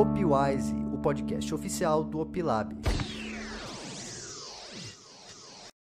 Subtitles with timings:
[0.00, 2.74] Opwise, o podcast oficial do Opilab.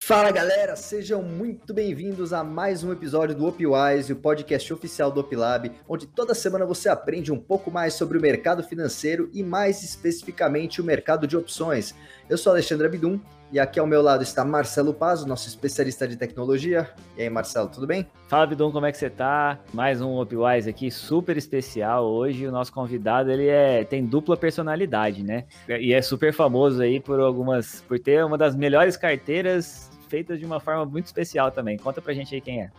[0.03, 5.21] Fala galera, sejam muito bem-vindos a mais um episódio do Opwise, o podcast oficial do
[5.21, 9.83] Opilab, onde toda semana você aprende um pouco mais sobre o mercado financeiro e mais
[9.83, 11.95] especificamente o mercado de opções.
[12.27, 13.21] Eu sou Alexandre Abdum
[13.53, 16.89] e aqui ao meu lado está Marcelo Paz, nosso especialista de tecnologia.
[17.17, 18.07] E aí, Marcelo, tudo bem?
[18.29, 19.59] Fala, Bidon, como é que você tá?
[19.73, 22.05] Mais um Opwise aqui, super especial.
[22.05, 25.45] Hoje o nosso convidado, ele é tem dupla personalidade, né?
[25.69, 30.45] E é super famoso aí por algumas por ter uma das melhores carteiras feitas de
[30.45, 31.77] uma forma muito especial também.
[31.77, 32.71] Conta pra gente aí quem é.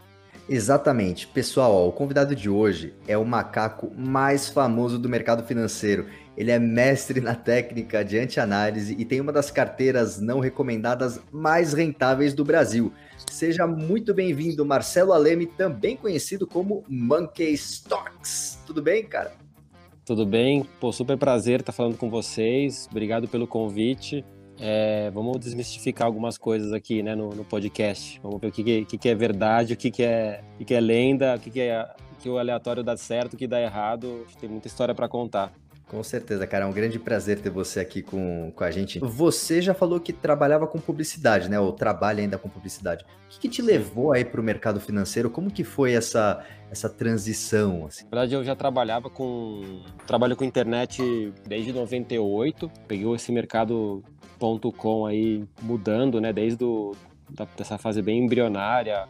[0.49, 1.27] Exatamente.
[1.27, 6.07] Pessoal, ó, o convidado de hoje é o macaco mais famoso do mercado financeiro.
[6.35, 11.73] Ele é mestre na técnica de anti-análise e tem uma das carteiras não recomendadas mais
[11.73, 12.91] rentáveis do Brasil.
[13.29, 18.59] Seja muito bem-vindo, Marcelo Aleme, também conhecido como Monkey Stocks.
[18.65, 19.33] Tudo bem, cara?
[20.03, 22.87] Tudo bem, pô, super prazer estar falando com vocês.
[22.89, 24.25] Obrigado pelo convite.
[24.63, 28.19] É, vamos desmistificar algumas coisas aqui né, no, no podcast.
[28.21, 30.73] Vamos ver o que, que, que é verdade, o que, que, é, o que, que
[30.75, 31.89] é lenda, o que, que é
[32.21, 34.25] que o aleatório dá certo, o que dá errado.
[34.39, 35.51] Tem muita história para contar.
[35.87, 36.63] Com certeza, cara.
[36.63, 38.99] É um grande prazer ter você aqui com, com a gente.
[38.99, 41.59] Você já falou que trabalhava com publicidade, né?
[41.59, 43.03] Ou trabalha ainda com publicidade.
[43.03, 45.29] O que, que te levou aí para o mercado financeiro?
[45.29, 47.87] Como que foi essa, essa transição?
[47.87, 48.05] Assim?
[48.05, 49.81] Na verdade, eu já trabalhava com...
[50.07, 52.71] Trabalho com internet desde 98.
[52.87, 54.01] Peguei esse mercado
[54.41, 56.33] .com aí mudando, né?
[56.33, 56.95] Desde do,
[57.29, 59.07] da, dessa fase bem embrionária,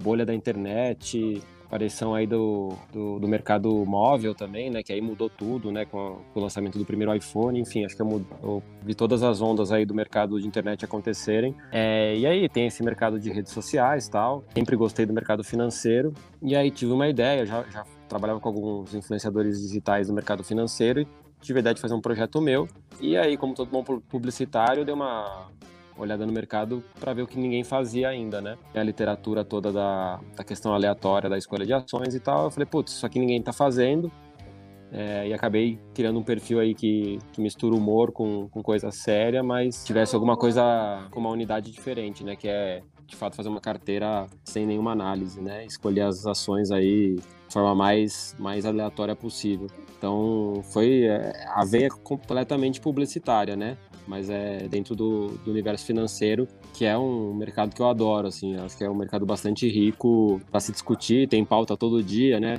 [0.00, 4.82] bolha da internet, aparição aí do, do, do, mercado móvel também, né?
[4.82, 5.84] Que aí mudou tudo, né?
[5.84, 9.22] Com, a, com o lançamento do primeiro iPhone, enfim, acho que eu, eu, vi todas
[9.22, 11.54] as ondas aí do mercado de internet acontecerem.
[11.70, 14.42] É, e aí tem esse mercado de redes sociais tal.
[14.54, 16.14] Sempre gostei do mercado financeiro.
[16.42, 21.06] E aí tive uma ideia, já, já trabalhava com alguns influenciadores digitais do mercado financeiro
[21.40, 22.68] de fazer um projeto meu.
[23.00, 25.48] E aí, como todo bom publicitário, deu uma
[25.96, 28.56] olhada no mercado para ver o que ninguém fazia ainda, né?
[28.74, 32.44] A literatura toda da, da questão aleatória da escolha de ações e tal.
[32.44, 34.10] Eu falei, putz, isso aqui ninguém está fazendo.
[34.90, 39.42] É, e acabei criando um perfil aí que, que mistura humor com, com coisa séria,
[39.42, 42.36] mas tivesse alguma coisa com uma unidade diferente, né?
[42.36, 45.64] Que é, de fato, fazer uma carteira sem nenhuma análise, né?
[45.64, 49.68] Escolher as ações aí de forma mais, mais aleatória possível.
[49.96, 53.76] Então, foi é, a veia completamente publicitária, né?
[54.06, 58.56] mas é dentro do, do, universo financeiro, que é um mercado que eu adoro, assim,
[58.56, 62.58] acho que é um mercado bastante rico para se discutir, tem pauta todo dia, né?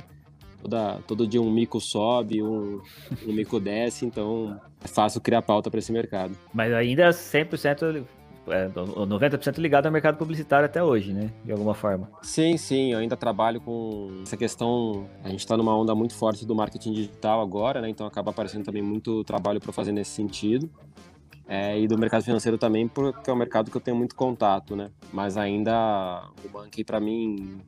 [0.62, 2.80] Toda, todo dia um mico sobe, um,
[3.26, 6.36] um mico desce, então é fácil criar pauta para esse mercado.
[6.54, 8.04] Mas ainda 100%
[8.50, 11.30] é, 90% ligado ao mercado publicitário até hoje, né?
[11.44, 12.10] De alguma forma.
[12.22, 15.06] Sim, sim, eu ainda trabalho com essa questão.
[15.24, 17.88] A gente está numa onda muito forte do marketing digital agora, né?
[17.88, 20.70] Então acaba aparecendo também muito trabalho para fazer nesse sentido
[21.50, 24.76] é, e do mercado financeiro também, porque é um mercado que eu tenho muito contato,
[24.76, 24.88] né?
[25.12, 27.58] Mas ainda o banco para mim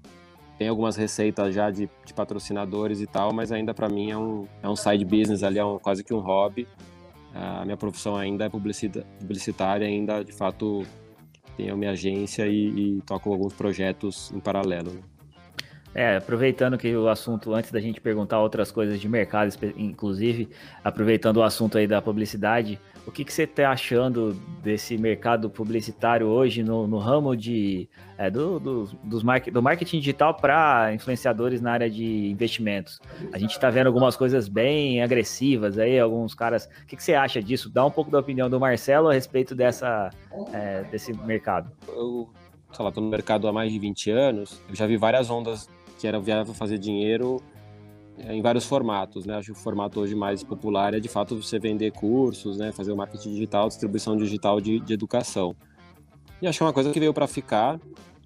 [0.56, 4.46] tem algumas receitas já de, de, patrocinadores e tal, mas ainda para mim é um,
[4.62, 6.68] é um side business ali, é um, quase que um hobby.
[7.34, 10.84] A minha profissão ainda é publicitária, ainda de fato
[11.56, 14.92] tenho minha agência e, e toco alguns projetos em paralelo.
[14.92, 15.00] Né?
[15.94, 20.48] É, aproveitando que o assunto, antes da gente perguntar outras coisas de mercado, inclusive,
[20.82, 24.32] aproveitando o assunto aí da publicidade, o que, que você está achando
[24.62, 29.22] desse mercado publicitário hoje no, no ramo de, é, do, do, dos
[29.52, 33.00] do marketing digital para influenciadores na área de investimentos?
[33.32, 36.66] A gente está vendo algumas coisas bem agressivas aí, alguns caras.
[36.84, 37.68] O que, que você acha disso?
[37.68, 40.10] Dá um pouco da opinião do Marcelo a respeito dessa,
[40.52, 41.70] é, desse mercado.
[41.88, 42.30] Eu,
[42.70, 45.68] estou no mercado há mais de 20 anos, eu já vi várias ondas
[46.02, 47.40] que era viável fazer dinheiro
[48.18, 49.36] é, em vários formatos, né?
[49.36, 52.72] Acho que o formato hoje mais popular é de fato você vender cursos, né?
[52.72, 55.54] Fazer o marketing digital, distribuição digital de, de educação.
[56.42, 57.80] E acho que é uma coisa que veio para ficar,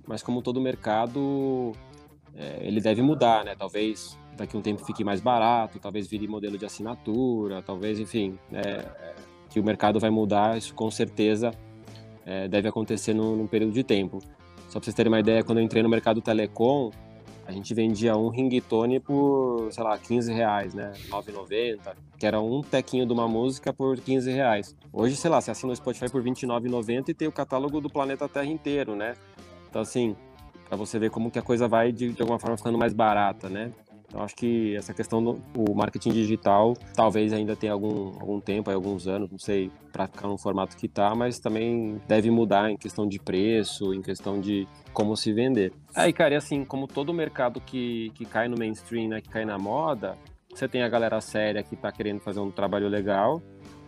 [0.07, 1.73] mas como todo mercado,
[2.35, 3.55] é, ele deve mudar, né?
[3.55, 8.39] Talvez daqui a um tempo fique mais barato, talvez vire modelo de assinatura, talvez, enfim,
[8.55, 8.87] é,
[9.51, 11.51] que o mercado vai mudar, isso com certeza
[12.25, 14.21] é, deve acontecer num, num período de tempo.
[14.69, 16.91] Só para vocês terem uma ideia, quando eu entrei no mercado telecom,
[17.47, 20.93] a gente vendia um ringtone por, sei lá, 15 reais, né?
[21.09, 24.75] 9,90, que era um tequinho de uma música por 15 reais.
[24.93, 28.29] Hoje, sei lá, você assina o Spotify por 29,90 e tem o catálogo do planeta
[28.29, 29.15] Terra inteiro, né?
[29.71, 30.17] Então, assim,
[30.69, 33.49] para você ver como que a coisa vai, de, de alguma forma, ficando mais barata,
[33.49, 33.71] né?
[34.09, 39.07] Então, acho que essa questão do marketing digital talvez ainda tenha algum, algum tempo, alguns
[39.09, 43.07] anos, não sei, para ficar no formato que está, mas também deve mudar em questão
[43.07, 45.73] de preço, em questão de como se vender.
[45.95, 49.45] Aí, cara, e assim, como todo mercado que, que cai no mainstream, né, que cai
[49.45, 50.17] na moda,
[50.55, 53.43] você tem a galera séria que está querendo fazer um trabalho legal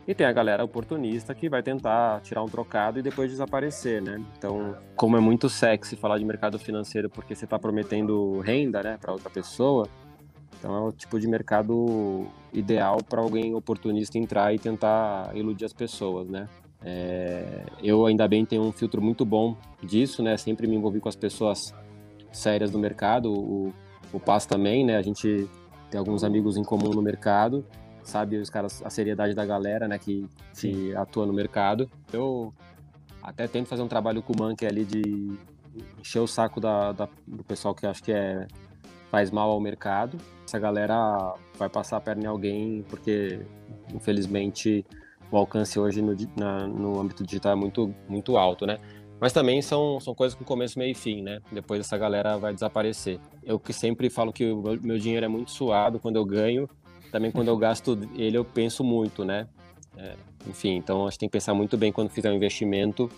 [0.06, 4.22] e tem a galera oportunista que vai tentar tirar um trocado e depois desaparecer, né?
[4.38, 8.98] Então, como é muito sexy falar de mercado financeiro porque você está prometendo renda, né,
[8.98, 9.86] para outra pessoa,
[10.58, 15.72] então é o tipo de mercado ideal para alguém oportunista entrar e tentar iludir as
[15.72, 16.48] pessoas, né?
[16.82, 20.36] É, eu ainda bem tenho um filtro muito bom disso, né?
[20.36, 21.74] Sempre me envolvi com as pessoas
[22.32, 23.72] sérias do mercado, o,
[24.12, 24.96] o Paz também, né?
[24.96, 25.48] A gente
[25.90, 27.64] tem alguns amigos em comum no mercado,
[28.02, 30.28] sabe os caras, a seriedade da galera, né, que,
[30.58, 31.88] que atua no mercado.
[32.12, 32.52] Eu
[33.22, 35.38] até tento fazer um trabalho com o Monkey ali de
[35.98, 38.46] encher o saco da, da, do pessoal que acho que é,
[39.10, 40.18] faz mal ao mercado.
[40.46, 43.40] Essa galera vai passar a perna em alguém, porque
[43.94, 44.84] infelizmente
[45.30, 48.78] o alcance hoje no, na, no âmbito digital é muito, muito alto, né?
[49.20, 51.40] Mas também são, são coisas com começo, meio e fim, né?
[51.50, 53.18] Depois essa galera vai desaparecer.
[53.42, 56.68] Eu que sempre falo que o meu dinheiro é muito suado quando eu ganho,
[57.10, 59.48] também quando eu gasto ele eu penso muito, né?
[59.96, 60.14] É,
[60.46, 63.10] enfim, então a gente tem que pensar muito bem quando fizer um investimento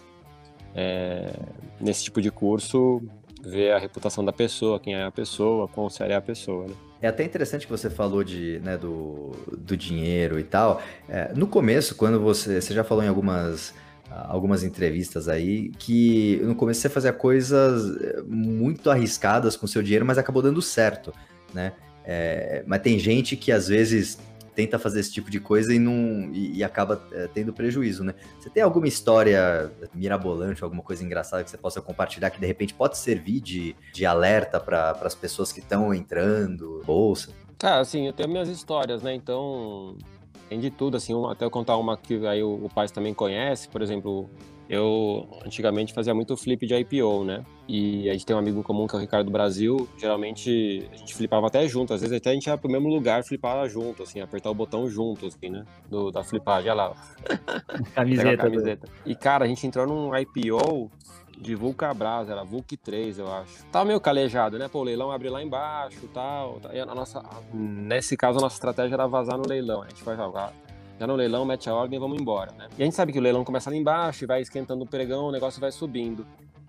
[0.75, 1.33] é,
[1.79, 3.03] nesse tipo de curso,
[3.43, 6.75] ver a reputação da pessoa, quem é a pessoa, quão séria é a pessoa, né?
[7.03, 10.83] É até interessante que você falou de, né, do, do dinheiro e tal.
[11.09, 13.73] É, no começo, quando você, você já falou em algumas
[14.11, 20.05] algumas entrevistas aí que no começo você fazia coisas eh, muito arriscadas com seu dinheiro,
[20.05, 21.13] mas acabou dando certo,
[21.55, 21.73] né?
[22.05, 24.19] É, mas tem gente que às vezes
[24.61, 28.15] tenta fazer esse tipo de coisa e não e, e acaba é, tendo prejuízo, né?
[28.39, 32.75] Você tem alguma história mirabolante, alguma coisa engraçada que você possa compartilhar que de repente
[32.75, 37.31] pode servir de, de alerta para as pessoas que estão entrando, bolsa?
[37.57, 39.15] Cara, assim, eu tenho minhas histórias, né?
[39.15, 39.97] Então,
[40.51, 43.67] tem de tudo, assim, até eu contar uma que aí o, o pai também conhece,
[43.67, 44.29] por exemplo,
[44.71, 47.45] eu antigamente fazia muito flip de IPO, né?
[47.67, 49.89] E a gente tem um amigo em comum que é o Ricardo Brasil.
[49.99, 53.25] Geralmente a gente flipava até junto, às vezes até a gente ia pro mesmo lugar
[53.25, 55.65] flipar junto, assim, apertar o botão junto, assim, né?
[55.89, 56.97] Do, da flipagem, olha lá.
[57.97, 58.37] camiseta.
[58.37, 58.89] camiseta.
[59.05, 60.89] E cara, a gente entrou num IPO
[61.37, 63.65] de Vulcabras, era Vulc 3, eu acho.
[63.73, 64.69] Tava meio calejado, né?
[64.69, 66.61] Pô, o leilão abre lá embaixo tal.
[66.73, 67.21] E a nossa,
[67.53, 69.83] nesse caso, a nossa estratégia era vazar no leilão.
[69.83, 70.53] A gente vai jogar.
[71.01, 72.69] Já no leilão, mete a ordem e vamos embora, né?
[72.77, 75.29] E a gente sabe que o leilão começa lá embaixo e vai esquentando o pregão,
[75.29, 76.27] o negócio vai subindo.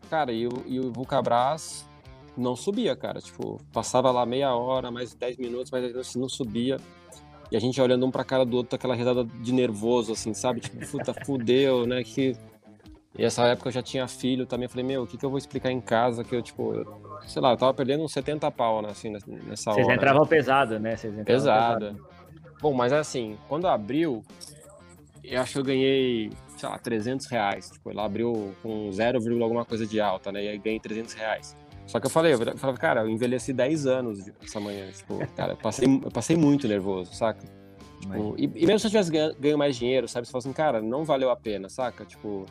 [0.10, 1.86] Cara, e o, e o Vulcabras
[2.38, 3.20] não subia, cara.
[3.20, 6.78] Tipo, passava lá meia hora, mais 10 minutos, mas não subia.
[7.52, 10.62] E a gente olhando um pra cara do outro, aquela risada de nervoso, assim, sabe?
[10.62, 12.02] Tipo, puta, fudeu, né?
[12.02, 12.34] Que
[13.18, 14.64] e essa época eu já tinha filho também.
[14.64, 16.24] Eu falei, meu, o que, que eu vou explicar em casa?
[16.24, 19.26] Que eu, tipo, eu, sei lá, eu tava perdendo uns 70 pau, né, assim, nessa
[19.26, 19.76] Vocês hora.
[19.76, 20.28] Vocês entravam né?
[20.30, 20.96] pesado, né?
[20.96, 21.86] Vocês pesado.
[21.88, 22.21] pesado.
[22.62, 24.24] Bom, mas assim, quando abriu,
[25.24, 27.72] eu acho que eu ganhei, sei lá, 300 reais.
[27.72, 30.44] Tipo, ela abriu com 0, alguma coisa de alta, né?
[30.44, 31.58] E aí ganhei 300 reais.
[31.88, 34.90] Só que eu falei, eu falei, cara, eu envelheci 10 anos essa manhã.
[34.92, 37.42] Tipo, cara, eu passei, eu passei muito nervoso, saca?
[38.00, 40.26] Tipo, e, e, mesmo se eu tivesse ganho, ganho mais dinheiro, sabe?
[40.26, 42.06] Você fala assim, cara, não valeu a pena, saca?
[42.06, 42.46] Tipo,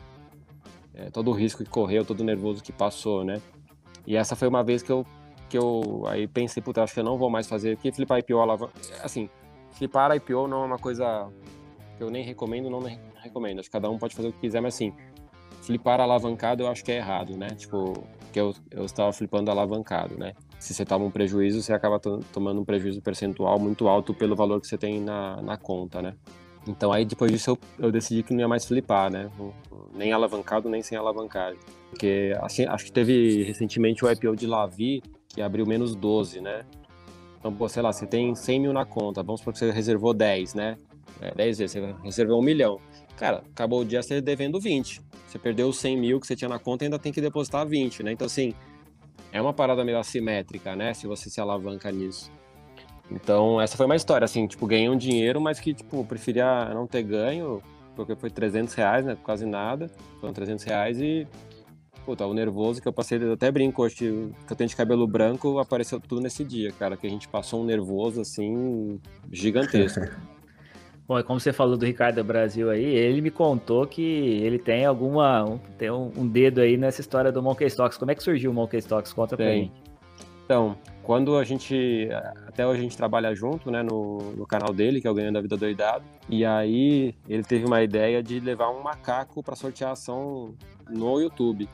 [0.93, 3.41] é, todo o risco que correu, todo o nervoso que passou, né?
[4.05, 5.05] E essa foi uma vez que eu,
[5.49, 8.69] que eu aí pensei, puta, acho que eu não vou mais fazer, porque flipar IPO,
[9.03, 9.29] assim,
[9.73, 11.29] flipar IPO não é uma coisa
[11.97, 12.81] que eu nem recomendo, não
[13.15, 14.93] recomendo, acho que cada um pode fazer o que quiser, mas assim,
[15.61, 17.47] flipar alavancado eu acho que é errado, né?
[17.49, 20.33] Tipo, que eu, eu estava flipando alavancado, né?
[20.59, 24.61] Se você toma um prejuízo, você acaba tomando um prejuízo percentual muito alto pelo valor
[24.61, 26.13] que você tem na, na conta, né?
[26.67, 29.29] Então aí depois disso eu, eu decidi que não ia mais flipar, né?
[29.93, 31.59] Nem alavancado, nem sem alavancagem.
[31.89, 36.63] Porque assim, acho que teve recentemente o IPO de Lavi, que abriu menos 12, né?
[37.41, 40.13] Então, pô, sei lá, você tem 100 mil na conta, vamos supor que você reservou
[40.13, 40.77] 10, né?
[41.19, 42.79] É, 10 vezes, você reservou 1 milhão.
[43.17, 45.01] Cara, acabou o dia você devendo 20.
[45.27, 47.65] Você perdeu os 100 mil que você tinha na conta e ainda tem que depositar
[47.67, 48.11] 20, né?
[48.11, 48.53] Então, assim,
[49.31, 50.93] é uma parada meio assimétrica, né?
[50.93, 52.31] Se você se alavanca nisso.
[53.09, 56.85] Então, essa foi uma história, assim, tipo, ganhei um dinheiro, mas que, tipo, preferia não
[56.85, 57.61] ter ganho,
[57.95, 61.27] porque foi 300 reais, né, quase nada, foram 300 reais e,
[62.05, 65.07] puta, o nervoso que eu passei, eu até brinco hoje, que eu tenho de cabelo
[65.07, 68.99] branco, apareceu tudo nesse dia, cara, que a gente passou um nervoso, assim,
[69.31, 70.01] gigantesco.
[71.07, 74.85] Bom, e como você falou do Ricardo Brasil aí, ele me contou que ele tem
[74.85, 77.97] alguma, um, tem um, um, dedo aí nessa história do Monkey Stocks.
[77.97, 79.11] Como é que surgiu o Monkey Stocks?
[79.11, 79.45] Conta tem.
[79.45, 79.91] pra gente.
[80.45, 82.09] Então, quando a gente.
[82.47, 85.37] Até hoje a gente trabalha junto, né, no, no canal dele, que é o Ganhando
[85.37, 86.05] a Vida Doidado.
[86.29, 90.53] E aí ele teve uma ideia de levar um macaco para sortear ação
[90.89, 91.67] no YouTube.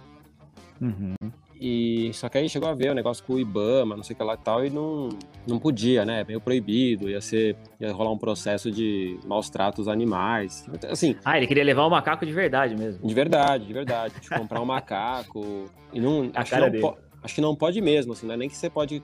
[0.82, 1.16] Uhum.
[1.60, 4.18] E só que aí chegou a ver o negócio com o Ibama, não sei o
[4.18, 5.10] que lá e tal, e não,
[5.48, 6.24] não podia, né?
[6.24, 7.56] Meio proibido, ia ser.
[7.80, 10.70] ia rolar um processo de maus tratos animais.
[10.90, 11.16] Assim.
[11.26, 13.08] Ah, ele queria levar o um macaco de verdade mesmo.
[13.08, 14.14] De verdade, de verdade.
[14.22, 15.66] De comprar um macaco.
[15.94, 16.30] E não.
[16.36, 16.86] A cara não dele
[17.24, 19.04] acho que não pode mesmo, assim, não é nem que você pode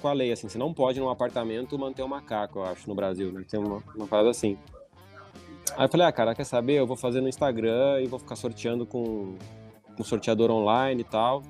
[0.00, 2.94] com a lei, assim, você não pode num apartamento manter um macaco, eu acho, no
[2.94, 3.44] Brasil, né?
[3.48, 4.58] Tem uma, uma parada assim.
[5.76, 6.74] Aí eu falei, ah, cara, quer saber?
[6.74, 9.34] Eu vou fazer no Instagram e vou ficar sorteando com
[9.98, 11.42] um sorteador online e tal.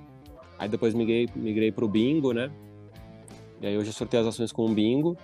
[0.58, 2.50] Aí depois migrei, migrei pro bingo, né?
[3.60, 5.16] E aí hoje eu sorteio as ações com um bingo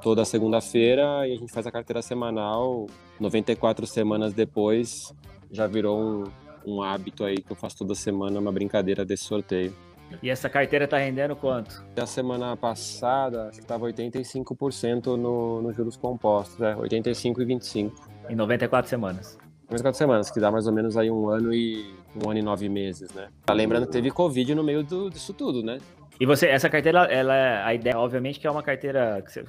[0.00, 2.86] toda segunda-feira e a gente faz a carteira semanal.
[3.18, 5.14] 94 semanas depois
[5.50, 6.24] já virou um,
[6.66, 9.74] um hábito aí que eu faço toda semana, uma brincadeira desse sorteio.
[10.22, 11.84] E essa carteira tá rendendo quanto?
[11.96, 18.10] A semana passada, acho que estava 85% no, no juros compostos, é, 85 e 25.
[18.28, 19.38] Em 94 semanas.
[19.68, 22.68] 94 semanas, que dá mais ou menos aí um ano e um ano e nove
[22.68, 23.28] meses, né?
[23.44, 25.78] Tá lembrando que teve Covid no meio do, disso tudo, né?
[26.20, 29.40] E você, essa carteira, ela, a ideia, obviamente, que é uma carteira que você,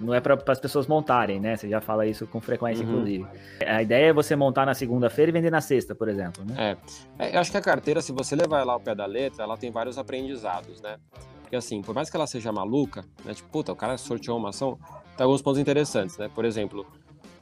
[0.00, 1.54] não é para as pessoas montarem, né?
[1.54, 2.92] Você já fala isso com frequência, uhum.
[2.92, 3.26] inclusive.
[3.66, 6.76] A ideia é você montar na segunda-feira e vender na sexta, por exemplo, né?
[7.18, 7.26] É.
[7.26, 7.36] é.
[7.36, 9.70] Eu acho que a carteira, se você levar ela ao pé da letra, ela tem
[9.70, 10.96] vários aprendizados, né?
[11.42, 13.34] Porque assim, por mais que ela seja maluca, né?
[13.34, 14.78] Tipo, puta, o cara sorteou uma ação,
[15.14, 16.30] tem alguns pontos interessantes, né?
[16.34, 16.86] Por exemplo,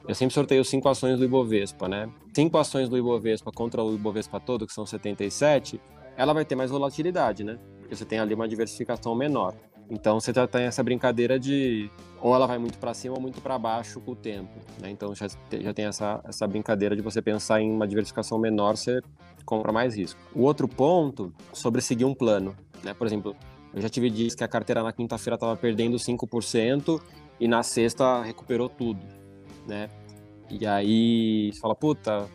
[0.07, 2.09] eu sempre sorteio cinco ações do Ibovespa, né?
[2.33, 5.81] Cinco ações do Ibovespa contra o Ibovespa todo, que são 77,
[6.15, 7.59] ela vai ter mais volatilidade, né?
[7.87, 9.55] porque você tem ali uma diversificação menor.
[9.89, 11.89] Então você já tem essa brincadeira de
[12.21, 14.59] ou ela vai muito para cima ou muito para baixo com o tempo.
[14.81, 14.91] Né?
[14.91, 15.27] Então já,
[15.61, 19.01] já tem essa, essa brincadeira de você pensar em uma diversificação menor, você
[19.45, 20.19] compra mais risco.
[20.35, 22.53] O outro ponto sobre seguir um plano.
[22.83, 22.93] Né?
[22.93, 23.33] Por exemplo,
[23.73, 27.01] eu já tive dias que a carteira na quinta-feira estava perdendo 5%
[27.39, 28.99] e na sexta recuperou tudo.
[29.67, 29.89] Né?
[30.49, 32.27] E aí você fala, puta,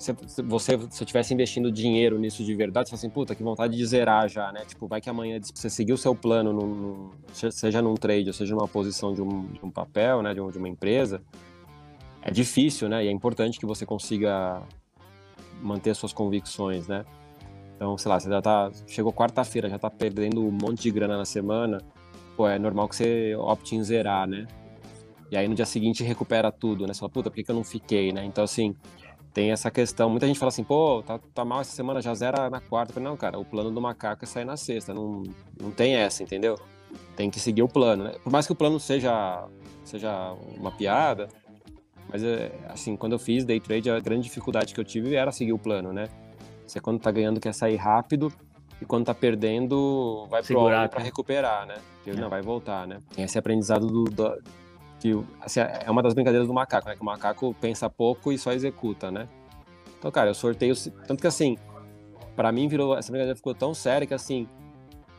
[0.00, 3.76] se você se tivesse investindo dinheiro nisso de verdade, você fala assim, puta, que vontade
[3.76, 4.64] de zerar já, né?
[4.64, 8.54] Tipo, vai que amanhã você seguir o seu plano, num, seja num trade, ou seja
[8.54, 11.20] numa posição de um, de um papel, né, de, um, de, uma empresa,
[12.22, 13.04] é difícil, né?
[13.04, 14.62] E é importante que você consiga
[15.60, 17.04] manter suas convicções, né?
[17.76, 21.16] Então, sei lá, você já tá, chegou quarta-feira, já tá perdendo um monte de grana
[21.18, 21.78] na semana,
[22.36, 24.46] pô, é normal que você opte em zerar, né?
[25.30, 26.92] E aí no dia seguinte recupera tudo, né?
[26.92, 28.24] Você fala, puta, por que, que eu não fiquei, né?
[28.24, 28.74] Então, assim,
[29.32, 30.10] tem essa questão.
[30.10, 32.92] Muita gente fala assim, pô, tá, tá mal essa semana, já zera na quarta.
[32.92, 34.92] Falei, não, cara, o plano do macaco é sair na sexta.
[34.92, 35.22] Não,
[35.60, 36.58] não tem essa, entendeu?
[37.14, 38.14] Tem que seguir o plano, né?
[38.24, 39.46] Por mais que o plano seja,
[39.84, 41.28] seja uma piada,
[42.08, 45.30] mas é, assim, quando eu fiz day trade, a grande dificuldade que eu tive era
[45.30, 46.08] seguir o plano, né?
[46.66, 48.32] Você quando tá ganhando quer sair rápido
[48.80, 51.76] e quando tá perdendo vai Segurar, pro para recuperar, né?
[51.96, 52.20] Porque é.
[52.20, 52.98] não vai voltar, né?
[53.14, 54.42] Tem esse aprendizado do, do
[55.00, 56.94] que assim, é uma das brincadeiras do macaco, né?
[56.94, 59.28] Que o macaco pensa pouco e só executa, né?
[59.98, 60.74] Então, cara, eu sorteio.
[61.06, 61.56] Tanto que assim,
[62.36, 62.96] para mim virou.
[62.96, 64.46] Essa brincadeira ficou tão séria que assim.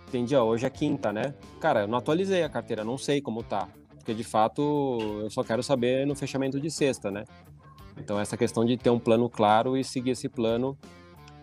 [0.08, 1.34] Entendi, ó, hoje é quinta, né?
[1.60, 3.68] Cara, eu não atualizei a carteira, não sei como tá.
[3.96, 7.24] Porque de fato eu só quero saber no fechamento de sexta, né?
[7.98, 10.78] Então, essa questão de ter um plano claro e seguir esse plano,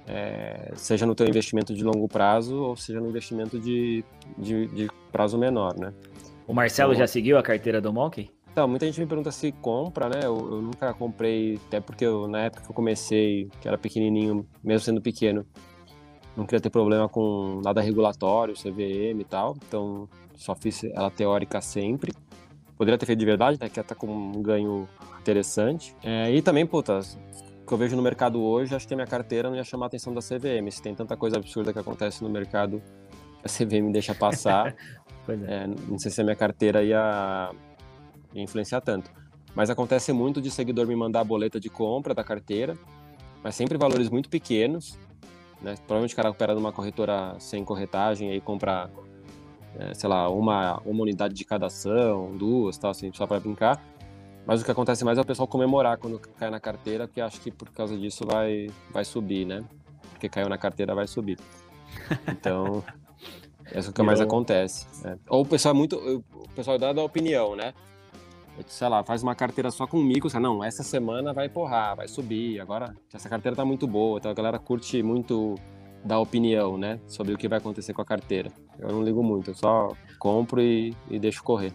[0.06, 4.04] é, seja no teu investimento de longo prazo ou seja no investimento de,
[4.36, 5.92] de, de prazo menor, né?
[6.48, 8.30] O Marcelo então, já seguiu a carteira do Monkey?
[8.50, 10.20] Então, muita gente me pergunta se compra, né?
[10.24, 14.46] Eu, eu nunca comprei, até porque eu, na época que eu comecei, que era pequenininho,
[14.64, 15.46] mesmo sendo pequeno,
[16.34, 19.56] não queria ter problema com nada regulatório, CVM e tal.
[19.68, 22.14] Então, só fiz ela teórica sempre.
[22.78, 23.68] Poderia ter feito de verdade, né?
[23.68, 24.88] Que tá com um ganho
[25.20, 25.94] interessante.
[26.02, 27.00] É, e também, puta,
[27.62, 29.84] o que eu vejo no mercado hoje, acho que a minha carteira não ia chamar
[29.84, 30.70] a atenção da CVM.
[30.70, 32.82] Se tem tanta coisa absurda que acontece no mercado,
[33.44, 34.74] a CVM deixa passar.
[35.32, 35.64] É.
[35.64, 35.66] é.
[35.66, 37.50] não sei se a minha carteira ia,
[38.34, 39.10] ia influenciar tanto.
[39.54, 42.76] Mas acontece muito de seguidor me mandar a boleta de compra da carteira,
[43.42, 44.98] mas sempre valores muito pequenos.
[45.60, 45.74] Né?
[45.78, 48.90] Provavelmente o cara opera numa corretora sem corretagem e compra,
[49.76, 53.82] é, sei lá, uma, uma unidade de cada ação, duas, tal, assim, só para brincar.
[54.46, 57.40] Mas o que acontece mais é o pessoal comemorar quando cai na carteira, porque acho
[57.40, 59.62] que por causa disso vai, vai subir, né?
[60.12, 61.38] Porque caiu na carteira, vai subir.
[62.26, 62.82] Então,
[63.72, 64.86] é o que mais acontece.
[65.04, 65.16] É.
[65.28, 65.96] Ou o pessoal é muito.
[65.96, 67.74] O pessoal dá da opinião, né?
[68.66, 72.60] Sei lá, faz uma carteira só comigo, você, não, essa semana vai porrar, vai subir,
[72.60, 75.54] agora essa carteira tá muito boa, então a galera curte muito
[76.04, 78.50] dar opinião, né, sobre o que vai acontecer com a carteira.
[78.78, 81.72] Eu não ligo muito, eu só compro e, e deixo correr.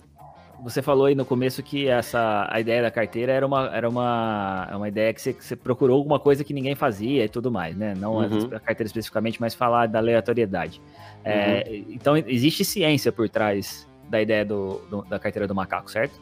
[0.62, 4.70] Você falou aí no começo que essa a ideia da carteira era uma, era uma,
[4.76, 7.76] uma ideia que você, que você procurou alguma coisa que ninguém fazia e tudo mais,
[7.76, 7.94] né?
[7.98, 8.50] Não uhum.
[8.54, 10.82] a carteira especificamente, mas falar da aleatoriedade.
[11.24, 11.86] É, uhum.
[11.90, 16.22] Então, existe ciência por trás da ideia do, do, da carteira do macaco, certo?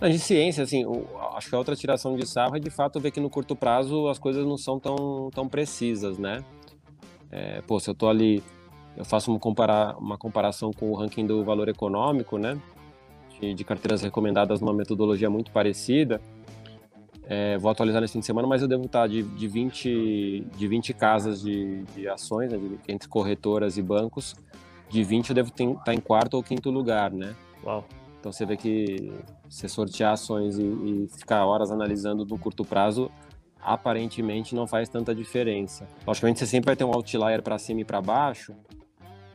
[0.00, 0.84] de ciência, assim,
[1.34, 4.08] acho que a outra tiração de sarro é de fato ver que no curto prazo
[4.08, 6.44] as coisas não são tão, tão precisas, né?
[7.30, 8.42] É, pô, se eu tô ali,
[8.96, 12.60] eu faço uma, comparar, uma comparação com o ranking do valor econômico, né?
[13.40, 16.20] De, de carteiras recomendadas numa metodologia muito parecida.
[17.26, 20.68] É, vou atualizar nesse fim de semana, mas eu devo estar de, de, 20, de
[20.68, 24.36] 20 casas de, de ações, né, de, entre corretoras e bancos,
[24.90, 27.34] de 20 eu devo estar tá em quarto ou quinto lugar, né?
[27.64, 27.84] Uau.
[28.20, 29.12] Então você vê que
[29.48, 33.10] você sortear ações e, e ficar horas analisando no curto prazo,
[33.60, 35.86] aparentemente não faz tanta diferença.
[36.06, 38.54] Logicamente você sempre vai ter um outlier para cima e para baixo,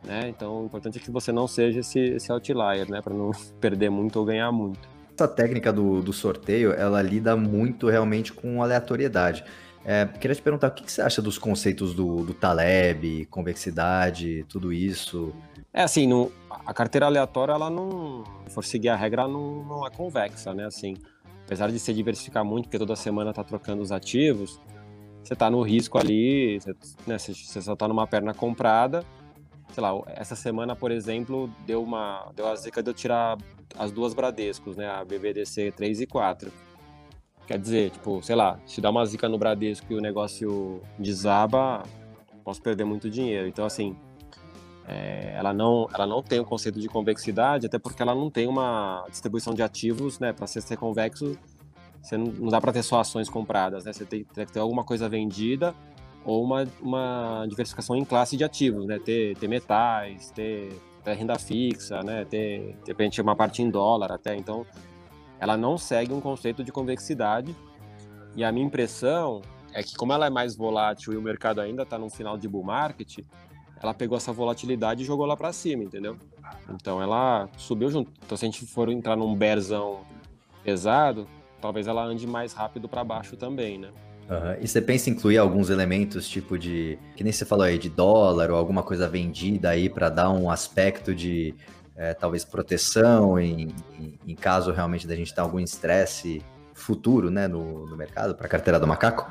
[0.04, 0.30] né?
[0.30, 3.02] Então o importante é que você não seja esse, esse outlier, né?
[3.02, 4.88] Para não perder muito ou ganhar muito.
[5.14, 9.44] Essa técnica do, do sorteio, ela lida muito realmente com aleatoriedade.
[9.84, 14.46] É, queria te perguntar, o que, que, você acha dos conceitos do, do Taleb, convexidade,
[14.48, 15.34] tudo isso?
[15.74, 16.32] É assim, no,
[16.66, 20.66] a carteira aleatória, ela não, se for seguir a regra, não, não é convexa, né?
[20.66, 20.96] Assim,
[21.46, 24.60] apesar de se diversificar muito, porque toda semana está trocando os ativos,
[25.24, 26.76] você está no risco ali, você,
[27.08, 29.04] né, você só está numa perna comprada.
[29.72, 33.38] Sei lá, essa semana, por exemplo, deu uma deu a zica de eu tirar
[33.78, 34.90] as duas Bradescos, né?
[34.90, 36.52] A BBDC 3 e 4
[37.50, 41.82] Quer dizer, tipo, sei lá, se dá uma zica no Bradesco e o negócio desaba,
[42.44, 43.48] posso perder muito dinheiro.
[43.48, 43.96] Então, assim,
[44.88, 48.48] é, ela, não, ela não tem o conceito de convexidade, até porque ela não tem
[48.48, 50.32] uma distribuição de ativos, né?
[50.32, 51.36] Para ser, ser convexo,
[52.00, 53.94] você não, não dá para ter só ações compradas, né?
[53.94, 55.74] Você tem, tem, que ter alguma coisa vendida
[56.26, 59.00] ou uma, uma diversificação em classe de ativos, né?
[59.00, 60.70] Ter, ter metais, ter,
[61.04, 62.26] ter renda fixa, né?
[62.26, 64.36] Ter, de repente, uma parte em dólar até.
[64.36, 64.66] Então,
[65.40, 67.56] ela não segue um conceito de convexidade.
[68.36, 69.42] E a minha impressão
[69.74, 72.48] é que, como ela é mais volátil e o mercado ainda está no final de
[72.48, 73.20] bull market,
[73.82, 76.18] ela pegou essa volatilidade e jogou lá para cima, entendeu?
[76.70, 78.12] Então ela subiu junto.
[78.26, 80.02] Então, se a gente for entrar num berzão
[80.64, 81.28] pesado,
[81.62, 83.90] talvez ela ande mais rápido para baixo também, né?
[84.30, 84.58] Uhum.
[84.62, 87.00] E você pensa em incluir alguns elementos, tipo de.
[87.16, 90.52] Que nem você falou aí, de dólar ou alguma coisa vendida aí para dar um
[90.52, 91.56] aspecto de
[92.00, 96.42] é, talvez proteção em, em, em, caso realmente da gente ter algum estresse
[96.74, 99.30] futuro, né, no, no mercado para carteira do macaco?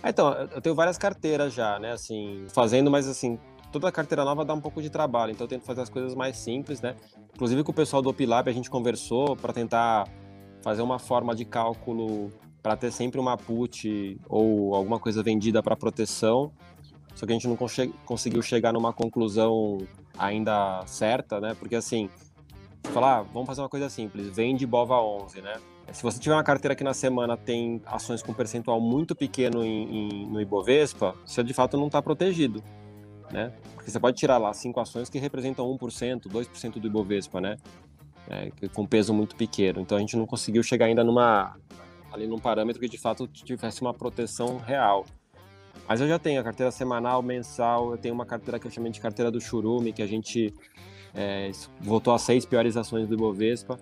[0.00, 3.36] Ah, então, eu tenho várias carteiras já, né, assim, fazendo, mas assim,
[3.72, 6.36] toda carteira nova dá um pouco de trabalho, então eu tento fazer as coisas mais
[6.36, 6.94] simples, né?
[7.34, 10.06] Inclusive com o pessoal do Opilab a gente conversou para tentar
[10.62, 12.30] fazer uma forma de cálculo
[12.64, 16.50] para ter sempre uma put ou alguma coisa vendida para proteção.
[17.14, 17.58] Só que a gente não
[18.06, 19.76] conseguiu chegar numa conclusão
[20.16, 21.54] ainda certa, né?
[21.58, 22.08] Porque assim,
[22.84, 25.60] falar, ah, vamos fazer uma coisa simples, vende BOVA 11, né?
[25.92, 30.22] Se você tiver uma carteira que na semana tem ações com percentual muito pequeno em,
[30.24, 32.64] em, no Ibovespa, você de fato não está protegido,
[33.30, 33.52] né?
[33.74, 37.58] Porque você pode tirar lá cinco ações que representam 1%, 2% do Ibovespa, né?
[38.26, 39.82] É, com peso muito pequeno.
[39.82, 41.54] Então a gente não conseguiu chegar ainda numa
[42.14, 45.04] ali num parâmetro que de fato tivesse uma proteção real.
[45.88, 48.90] Mas eu já tenho a carteira semanal, mensal, eu tenho uma carteira que eu chamei
[48.90, 50.54] de carteira do Churume, que a gente
[51.14, 51.50] é,
[51.80, 53.78] votou as seis piores ações do Ibovespa.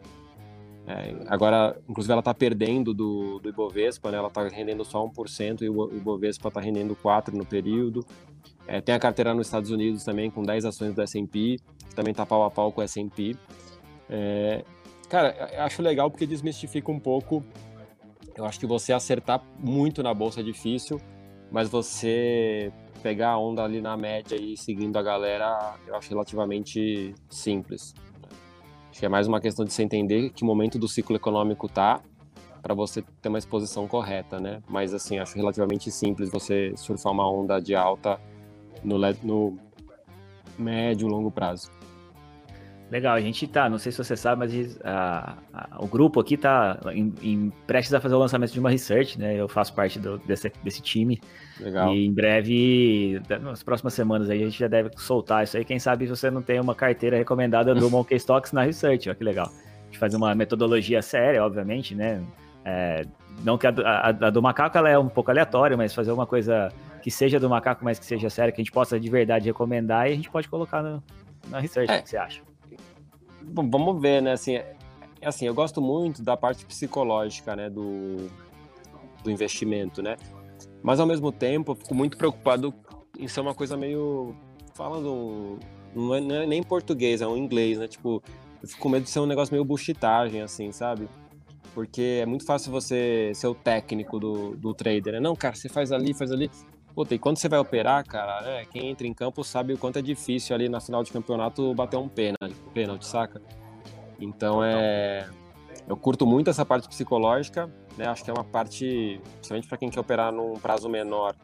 [0.87, 4.18] É, agora, inclusive, ela está perdendo do, do Ibovespa, né?
[4.18, 8.05] ela está rendendo só 1% e o Ibovespa está rendendo 4% no período.
[8.66, 12.11] É, tem a carteira nos Estados Unidos também, com 10 ações do S&P, que também
[12.11, 13.37] está pau a pau com o S&P.
[14.11, 14.64] É,
[15.09, 17.45] cara, acho legal porque desmistifica um pouco.
[18.35, 21.01] Eu acho que você acertar muito na bolsa é difícil,
[21.51, 27.14] mas você pegar a onda ali na média e seguindo a galera, eu acho relativamente
[27.29, 27.95] simples.
[28.90, 32.01] Acho que é mais uma questão de você entender que momento do ciclo econômico tá
[32.62, 34.62] para você ter uma exposição correta, né?
[34.68, 38.21] Mas assim, acho relativamente simples você surfar uma onda de alta
[38.85, 39.59] no, no
[40.59, 41.71] médio, longo prazo.
[42.92, 46.37] Legal, a gente tá, não sei se você sabe, mas a, a, o grupo aqui
[46.37, 49.35] tá em, em, prestes a fazer o lançamento de uma research, né?
[49.35, 51.18] Eu faço parte do, desse, desse time.
[51.59, 51.90] Legal.
[51.94, 55.64] E em breve, nas próximas semanas aí, a gente já deve soltar isso aí.
[55.64, 59.24] Quem sabe você não tem uma carteira recomendada do Monkey Stocks na research, ó, que
[59.24, 59.46] legal.
[59.46, 62.22] A gente faz uma metodologia séria, obviamente, né?
[62.62, 63.07] É,
[63.42, 66.26] não que a, a, a, do macaco ela é um pouco aleatória, mas fazer uma
[66.26, 66.70] coisa
[67.02, 70.11] que seja do macaco, mas que seja séria, que a gente possa de verdade recomendar
[70.11, 71.02] e a gente pode colocar no,
[71.48, 71.90] na research.
[71.90, 71.98] É.
[71.98, 72.52] O que você acha?
[73.44, 74.33] Bom, vamos ver, né?
[74.33, 74.76] Assim, é,
[75.24, 78.28] assim, eu gosto muito da parte psicológica, né, do,
[79.22, 80.16] do investimento, né?
[80.83, 82.74] Mas ao mesmo tempo, eu fico muito preocupado
[83.18, 84.35] em ser uma coisa meio
[84.74, 85.59] falando
[85.94, 87.87] não é, não é nem em português, é um inglês, né?
[87.87, 88.22] Tipo,
[88.62, 91.09] eu fico com medo de ser um negócio meio buchitagem, assim, sabe?
[91.74, 95.20] Porque é muito fácil você ser o técnico do, do trader, né?
[95.20, 96.50] Não, cara, você faz ali, faz ali.
[96.94, 99.98] Puta, e quando você vai operar, cara, né, quem entra em campo sabe o quanto
[99.98, 103.40] é difícil ali na final de campeonato bater um pênalti, pênalti saca?
[104.20, 105.28] Então é.
[105.88, 108.07] Eu curto muito essa parte psicológica, né?
[108.07, 111.35] Acho que é uma parte, principalmente para quem quer operar num prazo menor,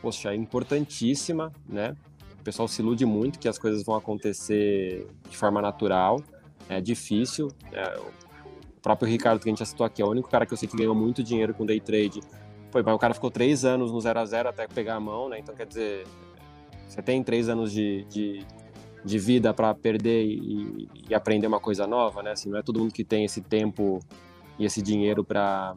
[0.00, 1.94] poxa, é importantíssima, né?
[2.40, 6.22] O pessoal se ilude muito que as coisas vão acontecer de forma natural,
[6.68, 7.48] é difícil.
[7.72, 10.52] É, o próprio Ricardo, que a gente já citou aqui, é o único cara que
[10.52, 12.20] eu sei que ganhou muito dinheiro com day trade
[12.76, 15.28] foi, mas o cara ficou três anos no 0 a 0 até pegar a mão,
[15.28, 15.38] né?
[15.38, 16.06] Então, quer dizer,
[16.86, 18.46] você tem três anos de, de
[19.04, 22.32] de vida para perder e, e, aprender uma coisa nova, né?
[22.32, 24.00] Assim, não é todo mundo que tem esse tempo
[24.58, 25.76] e esse dinheiro para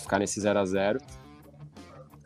[0.00, 0.98] ficar nesse zero a zero.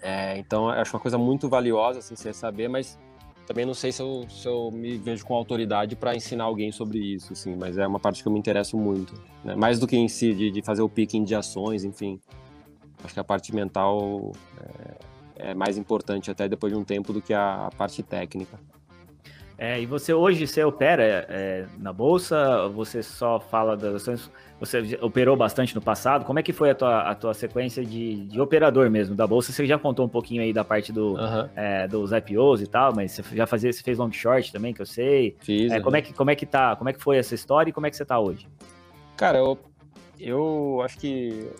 [0.00, 2.98] É, então, acho uma coisa muito valiosa, assim, você saber, mas
[3.46, 6.98] também não sei se eu, se eu me vejo com autoridade para ensinar alguém sobre
[6.98, 9.12] isso, assim, mas é uma parte que eu me interesso muito.
[9.44, 9.54] Né?
[9.54, 12.18] Mais do que em si, de, de fazer o picking de ações, enfim.
[13.04, 14.32] Acho que a parte mental
[15.36, 18.58] é, é mais importante até depois de um tempo do que a, a parte técnica.
[19.62, 22.66] É, e você hoje você opera é, na bolsa?
[22.68, 24.30] Você só fala das ações?
[24.58, 26.24] Você operou bastante no passado?
[26.24, 29.52] Como é que foi a tua, a tua sequência de, de operador mesmo da bolsa?
[29.52, 31.48] Você já contou um pouquinho aí da parte do, uhum.
[31.54, 34.80] é, dos IPOs e tal, mas você já fazia, você fez long short também, que
[34.80, 35.36] eu sei.
[35.40, 35.70] Fiz.
[35.70, 36.74] É, como é que como é que tá?
[36.74, 38.48] Como é que foi essa história e como é que você tá hoje?
[39.14, 39.58] Cara, eu,
[40.18, 41.50] eu acho que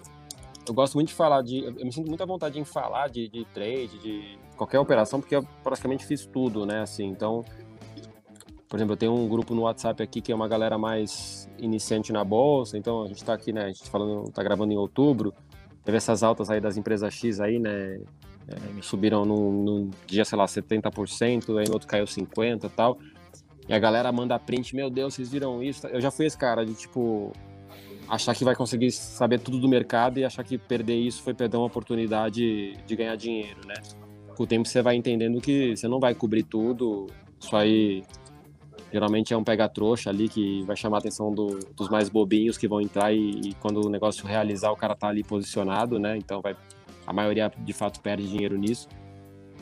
[0.71, 1.65] eu gosto muito de falar de.
[1.65, 5.43] Eu me sinto muita vontade em falar de, de trade, de qualquer operação, porque eu
[5.63, 6.81] praticamente fiz tudo, né?
[6.81, 7.45] Assim, então
[8.69, 12.13] por exemplo, eu tenho um grupo no WhatsApp aqui que é uma galera mais iniciante
[12.13, 14.77] na bolsa, então a gente está aqui, né, a gente tá falando, tá gravando em
[14.77, 15.35] outubro,
[15.83, 18.01] teve essas altas aí das empresas X aí, né,
[18.47, 22.97] é, subiram num, num, dia, sei lá, 70%, aí no outro caiu 50% e tal,
[23.69, 25.89] e a galera manda print, meu Deus, vocês viram isso?
[25.89, 27.33] Eu já fui esse cara de, tipo,
[28.11, 31.57] achar que vai conseguir saber tudo do mercado e achar que perder isso foi perder
[31.57, 33.75] uma oportunidade de ganhar dinheiro, né?
[34.37, 37.07] Com o tempo você vai entendendo que você não vai cobrir tudo,
[37.39, 38.03] isso aí
[38.93, 42.67] Geralmente é um pega-trouxa ali que vai chamar a atenção do, dos mais bobinhos que
[42.67, 46.17] vão entrar e, e, quando o negócio realizar o cara tá ali posicionado, né?
[46.17, 46.57] Então vai,
[47.07, 48.89] a maioria de fato perde dinheiro nisso.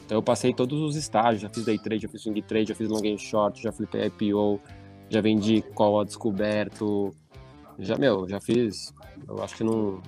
[0.07, 2.75] Então eu passei todos os estágios, já fiz day trade, já fiz swing trade, já
[2.75, 4.59] fiz long and short, já flipei IPO,
[5.11, 7.15] já vendi call descoberto,
[7.79, 8.93] já, meu, já fiz,
[9.27, 10.03] eu acho que não,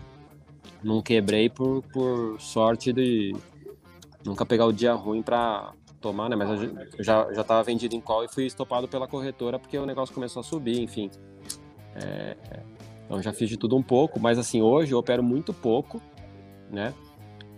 [0.83, 3.35] não quebrei por, por sorte de
[4.25, 6.37] nunca pegar o dia ruim para tomar, né?
[6.37, 9.87] Mas eu já já estava vendido em call e fui estopado pela corretora porque o
[9.87, 11.11] negócio começou a subir, enfim.
[11.95, 12.37] É,
[13.05, 16.01] então já fiz de tudo um pouco, mas assim hoje eu opero muito pouco,
[16.71, 16.95] né?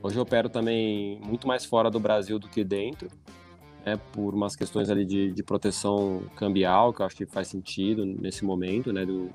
[0.03, 3.09] Hoje eu opero também muito mais fora do Brasil do que dentro,
[3.87, 3.99] né?
[4.13, 8.45] Por umas questões ali de, de proteção cambial que eu acho que faz sentido nesse
[8.45, 9.07] momento, né?
[9.07, 9.31] Do,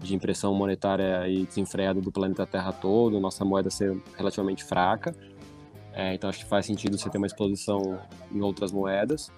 [0.00, 5.14] de impressão monetária e desenfreada do planeta Terra todo, nossa moeda ser relativamente fraca.
[5.92, 7.98] É, então acho que faz sentido você ter uma exposição
[8.32, 9.30] em outras moedas.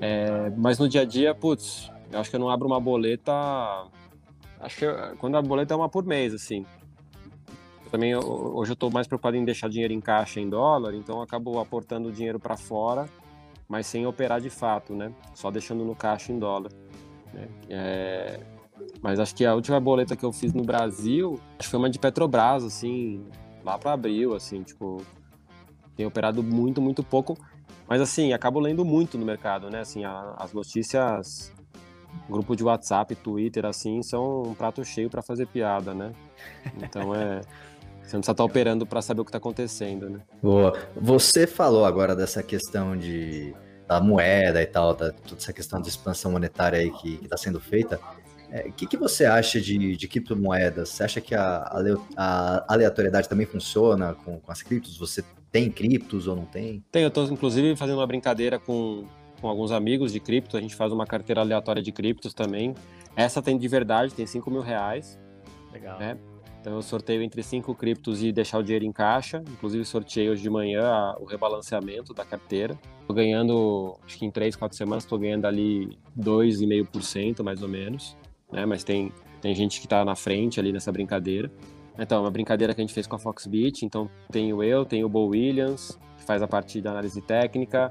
[0.00, 3.32] É, mas no dia a dia, putz, eu acho que eu não abro uma boleta.
[4.60, 4.86] Acho que
[5.18, 6.66] quando a boleta é uma por mês, assim.
[7.84, 11.16] Eu também hoje eu estou mais preocupado em deixar dinheiro em caixa em dólar, então
[11.16, 13.08] eu acabo aportando dinheiro para fora,
[13.68, 15.12] mas sem operar de fato, né?
[15.34, 16.72] Só deixando no caixa em dólar.
[17.32, 17.48] Né?
[17.70, 18.40] É,
[19.02, 21.90] mas acho que a última boleta que eu fiz no Brasil, acho que foi uma
[21.90, 23.24] de Petrobras, assim,
[23.64, 25.02] lá para abril, assim, tipo,
[25.96, 27.36] tenho operado muito, muito pouco,
[27.88, 29.80] mas assim, acabo lendo muito no mercado, né?
[29.80, 31.52] Assim, a, as notícias,
[32.28, 36.12] grupo de WhatsApp, Twitter, assim, são um prato cheio para fazer piada, né?
[36.82, 37.40] Então é.
[38.02, 40.20] Você não precisa estar operando para saber o que está acontecendo, né?
[40.40, 40.78] Boa.
[40.94, 43.52] Você falou agora dessa questão de
[43.86, 47.60] da moeda e tal, da, toda essa questão de expansão monetária aí que está sendo
[47.60, 48.00] feita.
[48.48, 50.90] O é, que, que você acha de, de criptomoedas?
[50.90, 51.68] Você acha que a,
[52.16, 54.96] a aleatoriedade também funciona com, com as criptos?
[54.98, 56.84] Você tem criptos ou não tem?
[56.92, 59.04] Tem, eu estou inclusive fazendo uma brincadeira com,
[59.40, 62.74] com alguns amigos de cripto, a gente faz uma carteira aleatória de criptos também.
[63.16, 65.18] Essa tem de verdade, tem 5 mil reais.
[65.72, 65.98] Legal.
[65.98, 66.16] Né?
[66.60, 69.42] Então eu sorteio entre cinco criptos e deixar o dinheiro em caixa.
[69.48, 72.76] Inclusive sorteio hoje de manhã a, o rebalanceamento da carteira.
[73.00, 78.16] Estou ganhando, acho que em 3, 4 semanas estou ganhando ali 2,5% mais ou menos
[78.52, 78.64] né?
[78.66, 81.50] Mas tem, tem gente que está na frente ali nessa brincadeira.
[81.98, 83.84] Então, é uma brincadeira que a gente fez com a Foxbit.
[83.84, 87.90] Então, tenho eu, tenho o Bo Williams, que faz a parte da análise técnica,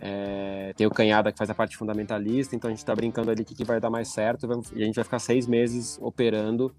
[0.00, 2.56] é, tem o Canhada, que faz a parte fundamentalista.
[2.56, 4.48] Então, a gente está brincando ali o que, que vai dar mais certo.
[4.74, 6.74] E a gente vai ficar seis meses operando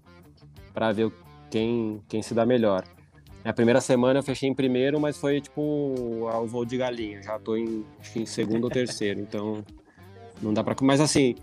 [0.74, 1.10] para ver
[1.50, 2.84] quem, quem se dá melhor.
[3.44, 7.22] A primeira semana eu fechei em primeiro, mas foi tipo o voo de galinha.
[7.22, 7.84] Já estou em,
[8.16, 9.62] em segundo ou terceiro, então
[10.40, 10.74] não dá para.
[10.80, 11.34] Mas assim,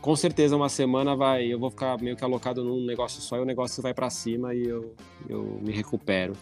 [0.00, 3.40] com certeza uma semana vai, eu vou ficar meio que alocado num negócio só e
[3.40, 4.94] o negócio vai para cima e eu,
[5.28, 6.34] eu me recupero.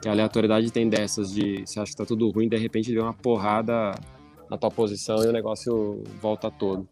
[0.00, 3.02] Que a aleatoriedade tem dessas de você acha que tá tudo ruim, de repente vem
[3.02, 3.92] uma porrada
[4.48, 6.88] na tua posição e o negócio volta todo.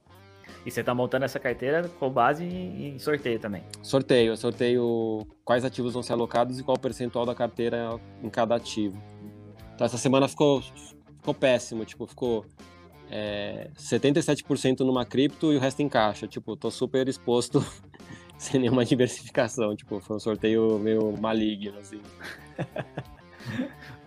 [0.65, 3.63] E você tá montando essa carteira com base em sorteio também?
[3.83, 8.29] Sorteio, eu sorteio quais ativos vão ser alocados e qual o percentual da carteira em
[8.29, 9.01] cada ativo.
[9.75, 12.45] Então essa semana ficou, ficou péssimo, tipo, ficou
[13.11, 16.27] é, 77% numa cripto e o resto em caixa.
[16.27, 17.65] Tipo, tô super exposto
[18.39, 19.75] sem nenhuma diversificação.
[19.75, 22.01] Tipo, foi um sorteio meio maligno, assim.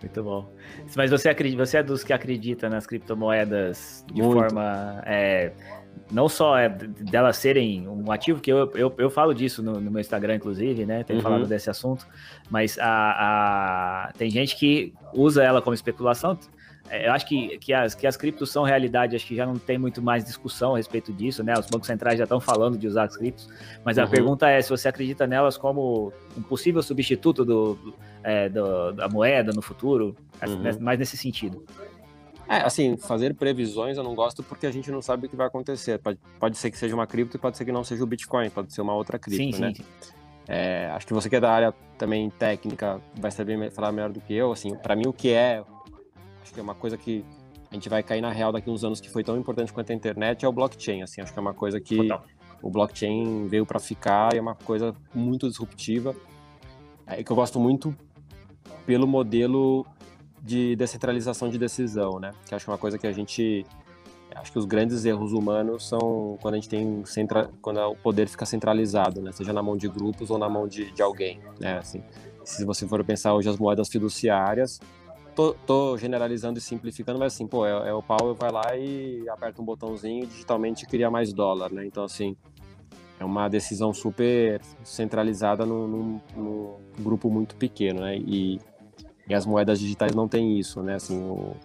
[0.00, 0.48] Muito bom.
[0.96, 4.38] Mas você, acredita, você é dos que acredita nas criptomoedas de Muito.
[4.38, 5.02] forma.
[5.06, 5.52] É,
[6.10, 9.90] não só é delas serem um ativo, que eu, eu, eu falo disso no, no
[9.90, 11.02] meu Instagram, inclusive, né?
[11.04, 11.22] Tenho uhum.
[11.22, 12.06] falado desse assunto,
[12.50, 12.86] mas a,
[14.08, 16.38] a, tem gente que usa ela como especulação.
[16.90, 19.56] É, eu acho que, que, as, que as criptos são realidade, acho que já não
[19.58, 21.54] tem muito mais discussão a respeito disso, né?
[21.58, 23.48] Os bancos centrais já estão falando de usar as criptos,
[23.84, 24.04] mas uhum.
[24.04, 29.08] a pergunta é se você acredita nelas como um possível substituto do, é, do da
[29.08, 30.14] moeda no futuro,
[30.46, 30.80] uhum.
[30.80, 31.64] mais nesse sentido.
[32.46, 35.46] É, assim, fazer previsões eu não gosto porque a gente não sabe o que vai
[35.46, 35.98] acontecer.
[35.98, 38.50] Pode, pode ser que seja uma cripto e pode ser que não seja o Bitcoin,
[38.50, 39.72] pode ser uma outra cripto, sim, né?
[39.74, 40.14] Sim, sim.
[40.46, 44.20] É, acho que você que é da área também técnica vai saber falar melhor do
[44.20, 44.52] que eu.
[44.52, 45.64] Assim, para mim o que é
[46.44, 47.24] acho que é uma coisa que
[47.70, 49.94] a gente vai cair na real daqui uns anos que foi tão importante quanto a
[49.94, 51.02] internet é o blockchain.
[51.02, 52.24] Assim, acho que é uma coisa que Total.
[52.62, 56.14] o blockchain veio para ficar e é uma coisa muito disruptiva.
[57.06, 57.96] É que eu gosto muito
[58.86, 59.84] pelo modelo
[60.40, 62.30] de descentralização de decisão, né?
[62.46, 63.64] Que acho que é uma coisa que a gente
[64.34, 68.28] acho que os grandes erros humanos são quando a gente tem centra, quando o poder
[68.28, 69.32] fica centralizado, né?
[69.32, 71.78] Seja na mão de grupos ou na mão de, de alguém, né?
[71.78, 72.02] Assim,
[72.44, 74.80] se você for pensar hoje as moedas fiduciárias,
[75.34, 79.28] tô, tô, generalizando e simplificando, mas assim, pô, é, é, o Powell vai lá e
[79.28, 81.84] aperta um botãozinho e digitalmente cria mais dólar, né?
[81.84, 82.36] Então, assim,
[83.18, 88.16] é uma decisão super centralizada num, num, num grupo muito pequeno, né?
[88.16, 88.60] E,
[89.28, 90.94] e, as moedas digitais não têm isso, né?
[90.94, 91.56] Assim, o,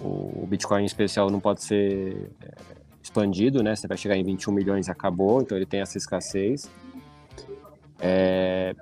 [0.00, 2.54] o Bitcoin em especial não pode ser é,
[3.02, 3.76] expandido, né?
[3.76, 6.70] Você vai chegar em 21 milhões e acabou, então ele tem essa escassez.
[7.98, 8.74] É,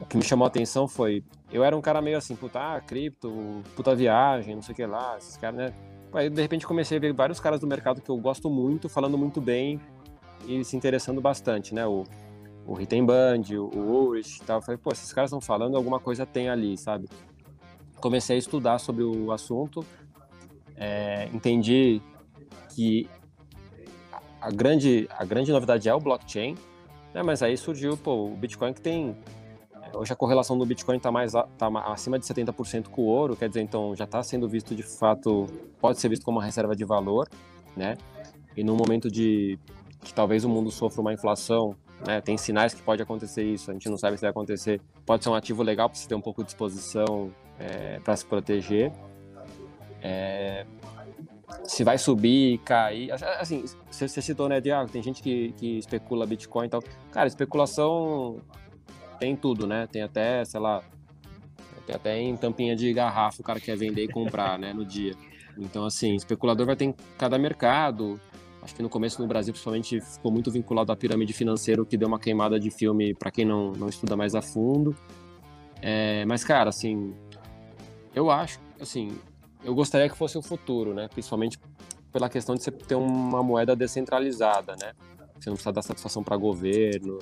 [0.00, 2.80] o que me chamou a atenção foi eu era um cara meio assim, puta, ah,
[2.80, 5.74] cripto, puta viagem, não sei o que lá, esses caras, né?
[6.12, 9.18] Aí, de repente, comecei a ver vários caras do mercado que eu gosto muito, falando
[9.18, 9.80] muito bem
[10.46, 11.86] e se interessando bastante, né?
[11.86, 12.04] O,
[12.66, 14.58] o Rittenband, o, o e tal.
[14.58, 17.08] Eu falei, pô, esses caras estão falando, alguma coisa tem ali, sabe?
[18.00, 19.84] Comecei a estudar sobre o assunto,
[20.76, 22.00] é, entendi
[22.74, 23.08] que
[24.40, 26.54] a grande, a grande novidade é o blockchain,
[27.14, 27.22] né?
[27.22, 29.16] Mas aí surgiu, pô, o Bitcoin que tem
[29.96, 33.48] Hoje a correlação do Bitcoin está mais tá acima de 70% com o ouro, quer
[33.48, 35.46] dizer, então já está sendo visto de fato,
[35.80, 37.26] pode ser visto como uma reserva de valor,
[37.74, 37.96] né?
[38.54, 39.58] E num momento de
[40.02, 41.74] que talvez o mundo sofra uma inflação,
[42.06, 42.20] né?
[42.20, 44.82] Tem sinais que pode acontecer isso, a gente não sabe se vai acontecer.
[45.06, 48.26] Pode ser um ativo legal para você ter um pouco de disposição é, para se
[48.26, 48.92] proteger.
[50.02, 50.66] É,
[51.64, 53.10] se vai subir, cair.
[53.12, 56.82] Assim, você citou, né, ah, tem gente que, que especula Bitcoin e tal.
[57.10, 58.42] Cara, especulação
[59.18, 59.86] tem tudo, né?
[59.86, 60.82] Tem até, sei lá,
[61.86, 65.14] tem até em tampinha de garrafa o cara quer vender e comprar, né, no dia.
[65.56, 68.20] Então, assim, especulador vai ter em cada mercado.
[68.62, 72.08] Acho que no começo no Brasil, principalmente, ficou muito vinculado à pirâmide financeira, que deu
[72.08, 74.94] uma queimada de filme para quem não, não estuda mais a fundo.
[75.80, 77.14] É, mas, cara, assim,
[78.14, 79.16] eu acho, assim,
[79.64, 81.08] eu gostaria que fosse o futuro, né?
[81.08, 81.58] Principalmente
[82.12, 84.92] pela questão de você ter uma moeda descentralizada, né?
[85.38, 87.18] Você não precisa dar satisfação para governo,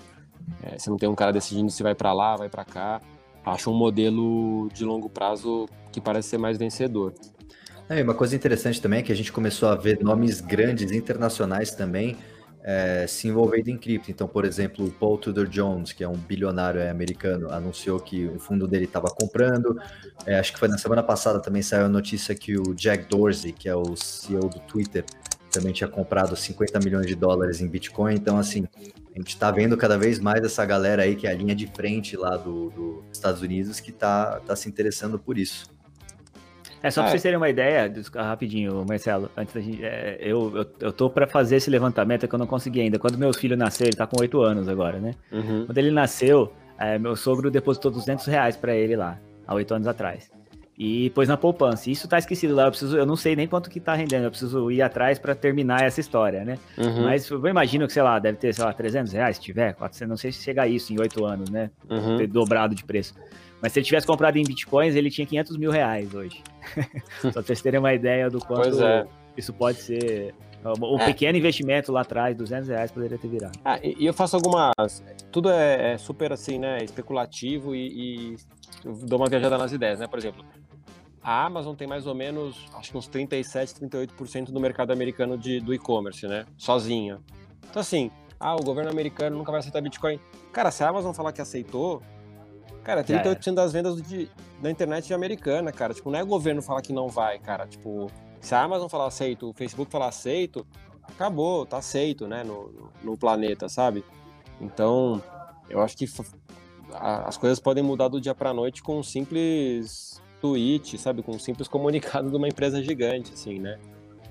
[0.62, 3.00] é, você não tem um cara decidindo se vai para lá, vai para cá.
[3.44, 7.12] Acho um modelo de longo prazo que parece ser mais vencedor.
[7.88, 11.74] É, uma coisa interessante também é que a gente começou a ver nomes grandes internacionais
[11.74, 12.16] também
[12.64, 14.10] é, se envolvendo em cripto.
[14.10, 18.38] Então, por exemplo, o Paul Tudor Jones, que é um bilionário americano, anunciou que o
[18.38, 19.78] fundo dele estava comprando.
[20.24, 23.52] É, acho que foi na semana passada também saiu a notícia que o Jack Dorsey,
[23.52, 25.04] que é o CEO do Twitter,
[25.54, 28.14] também tinha comprado 50 milhões de dólares em Bitcoin.
[28.14, 28.66] Então, assim,
[29.14, 31.66] a gente está vendo cada vez mais essa galera aí, que é a linha de
[31.66, 35.66] frente lá dos do Estados Unidos, que está tá se interessando por isso.
[36.82, 40.66] É, só para vocês terem uma ideia, rapidinho, Marcelo, antes da gente, é, eu, eu,
[40.80, 42.98] eu tô para fazer esse levantamento que eu não consegui ainda.
[42.98, 45.14] Quando meu filho nasceu, ele tá com 8 anos agora, né?
[45.32, 45.64] Uhum.
[45.64, 49.88] Quando ele nasceu, é, meu sogro depositou 200 reais para ele lá, há 8 anos
[49.88, 50.30] atrás
[50.76, 51.90] e pôs na poupança.
[51.90, 54.30] Isso tá esquecido lá, eu preciso, eu não sei nem quanto que tá rendendo, eu
[54.30, 56.58] preciso ir atrás para terminar essa história, né?
[56.76, 57.04] Uhum.
[57.04, 60.08] Mas eu imagino que, sei lá, deve ter, sei lá, 300 reais, se tiver, 400,
[60.08, 61.70] não sei se chega a isso em oito anos, né?
[61.88, 62.16] Uhum.
[62.16, 63.14] Ter dobrado de preço.
[63.62, 66.42] Mas se ele tivesse comprado em bitcoins, ele tinha 500 mil reais hoje.
[67.22, 69.06] Só pra vocês terem uma ideia do quanto é.
[69.36, 70.34] isso pode ser
[70.80, 71.04] um é.
[71.06, 73.58] pequeno investimento lá atrás, 200 reais, poderia ter virado.
[73.64, 75.04] Ah, e, eu faço algumas.
[75.30, 76.78] Tudo é, é super assim, né?
[76.82, 78.36] Especulativo e, e,
[79.06, 80.06] dou uma viajada nas ideias, né?
[80.06, 80.44] Por exemplo,
[81.24, 85.58] a Amazon tem mais ou menos, acho que uns 37, 38% do mercado americano de,
[85.58, 86.44] do e-commerce, né?
[86.58, 87.18] Sozinha.
[87.70, 90.20] Então, assim, ah, o governo americano nunca vai aceitar Bitcoin.
[90.52, 92.02] Cara, se a Amazon falar que aceitou,
[92.82, 93.52] cara, 38% é.
[93.52, 95.94] das vendas de, da internet é americana, cara.
[95.94, 97.66] Tipo, não é o governo falar que não vai, cara.
[97.66, 100.66] Tipo, se a Amazon falar aceito, o Facebook falar aceito,
[101.08, 104.04] acabou, tá aceito, né, no, no planeta, sabe?
[104.60, 105.22] Então,
[105.70, 106.06] eu acho que
[106.92, 111.22] as coisas podem mudar do dia para noite com um simples tweet, sabe?
[111.22, 113.78] Com um simples comunicado de uma empresa gigante, assim, né?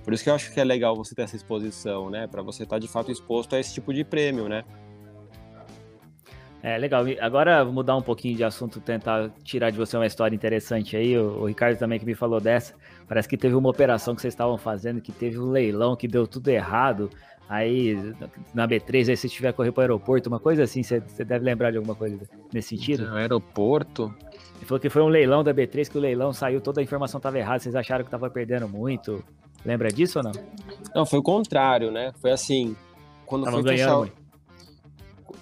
[0.04, 2.28] Por isso que eu acho que é legal você ter essa exposição, né?
[2.28, 4.64] Para você estar tá, de fato exposto a esse tipo de prêmio, né?
[6.62, 7.04] É, legal.
[7.20, 11.18] Agora, mudar um pouquinho de assunto, tentar tirar de você uma história interessante aí.
[11.18, 12.74] O, o, Ricardo também que me falou dessa.
[13.08, 16.28] Parece que teve uma operação que vocês estavam fazendo, que teve um leilão que deu
[16.28, 17.10] tudo errado.
[17.50, 17.98] Aí,
[18.54, 21.44] na B3, aí se tiver correr para o aeroporto, uma coisa assim, você, você deve
[21.44, 22.18] lembrar de alguma coisa
[22.54, 23.08] nesse sentido?
[23.08, 24.14] No aeroporto?
[24.58, 27.18] Ele falou que foi um leilão da B3, que o leilão saiu, toda a informação
[27.18, 29.24] estava errada, vocês acharam que estava perdendo muito.
[29.66, 30.32] Lembra disso ou não?
[30.96, 32.12] Não, foi o contrário, né?
[32.22, 32.76] Foi assim,
[33.26, 34.24] quando Tava foi ganhando, fechar...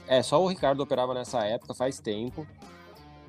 [0.08, 2.46] É, só o Ricardo operava nessa época, faz tempo.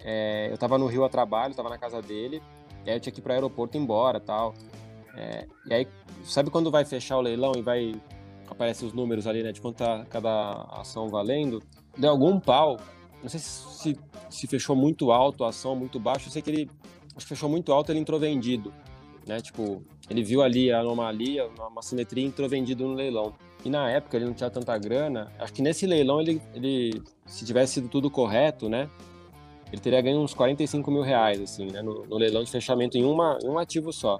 [0.04, 2.42] É, eu tava no Rio a trabalho, tava na casa dele,
[2.84, 4.52] e aí eu tinha que ir pro aeroporto embora tal.
[5.16, 5.88] É, e aí,
[6.24, 7.94] sabe quando vai fechar o leilão e vai.
[8.50, 11.62] Aparece os números ali, né, de quanto tá cada ação valendo?
[11.96, 12.78] Deu algum pau.
[13.22, 13.96] Não sei se,
[14.28, 16.28] se fechou muito alto a ação, muito baixo.
[16.28, 16.70] Eu sei que ele.
[17.16, 18.72] Acho que fechou muito alto, ele entrou vendido.
[19.26, 19.40] Né?
[19.40, 23.34] Tipo, ele viu ali a anomalia, uma simetria entrou vendido no leilão.
[23.64, 25.30] E na época ele não tinha tanta grana.
[25.38, 28.88] Acho que nesse leilão ele, ele se tivesse sido tudo correto, né?
[29.72, 31.80] Ele teria ganho uns 45 mil reais, assim, né?
[31.80, 34.18] No, no leilão de fechamento em, uma, em um ativo só.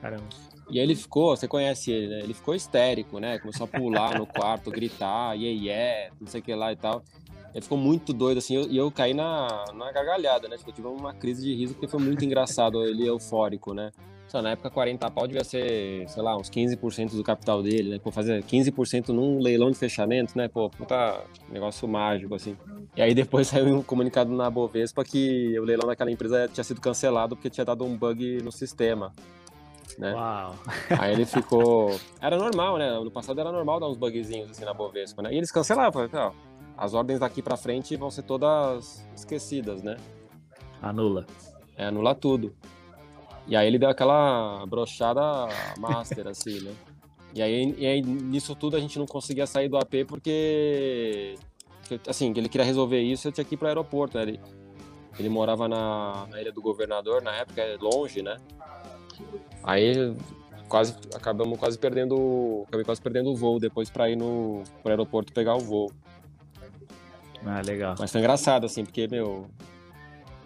[0.00, 0.24] Caramba.
[0.70, 2.20] E aí ele ficou, você conhece ele, né?
[2.20, 3.38] Ele ficou histérico, né?
[3.38, 7.02] Começou a pular no quarto, gritar, yeah, yeah, não sei o que lá e tal.
[7.54, 10.56] Ele ficou muito doido, assim, e eu, caí na, na gargalhada, né?
[10.56, 13.90] Tipo, eu tive uma crise de riso porque foi muito engraçado ele eufórico, né?
[14.28, 17.98] Só, na época 40 pau devia ser, sei lá, uns 15% do capital dele, né?
[17.98, 20.48] Pô, fazer 15% num leilão de fechamento, né?
[20.48, 22.54] Pô, puta negócio mágico, assim.
[22.94, 26.80] E aí depois saiu um comunicado na Bovespa que o leilão daquela empresa tinha sido
[26.80, 29.14] cancelado porque tinha dado um bug no sistema.
[29.96, 30.12] Né?
[30.12, 30.54] Uau.
[31.00, 31.98] Aí ele ficou.
[32.20, 32.92] Era normal, né?
[33.00, 35.32] No passado era normal dar uns bugzinhos assim na Bovespa, né?
[35.32, 36.30] E eles cancelavam, ó,
[36.78, 39.96] as ordens daqui para frente vão ser todas esquecidas, né?
[40.80, 41.26] Anula.
[41.76, 42.54] É, anula tudo.
[43.48, 45.20] E aí ele deu aquela brochada
[45.76, 46.72] master, assim, né?
[47.34, 51.34] E aí, e aí, nisso tudo, a gente não conseguia sair do AP porque,
[52.06, 54.22] assim, ele queria resolver isso, eu tinha que ir pro aeroporto, né?
[54.22, 54.40] Ele,
[55.18, 58.36] ele morava na, na Ilha do Governador, na época, é longe, né?
[59.62, 60.14] Aí
[60.68, 65.32] quase acabamos quase perdendo, acabei quase perdendo o voo depois para ir no pro aeroporto
[65.32, 65.90] pegar o voo.
[67.44, 67.94] Ah, legal.
[67.98, 69.46] Mas foi engraçado assim, porque meu,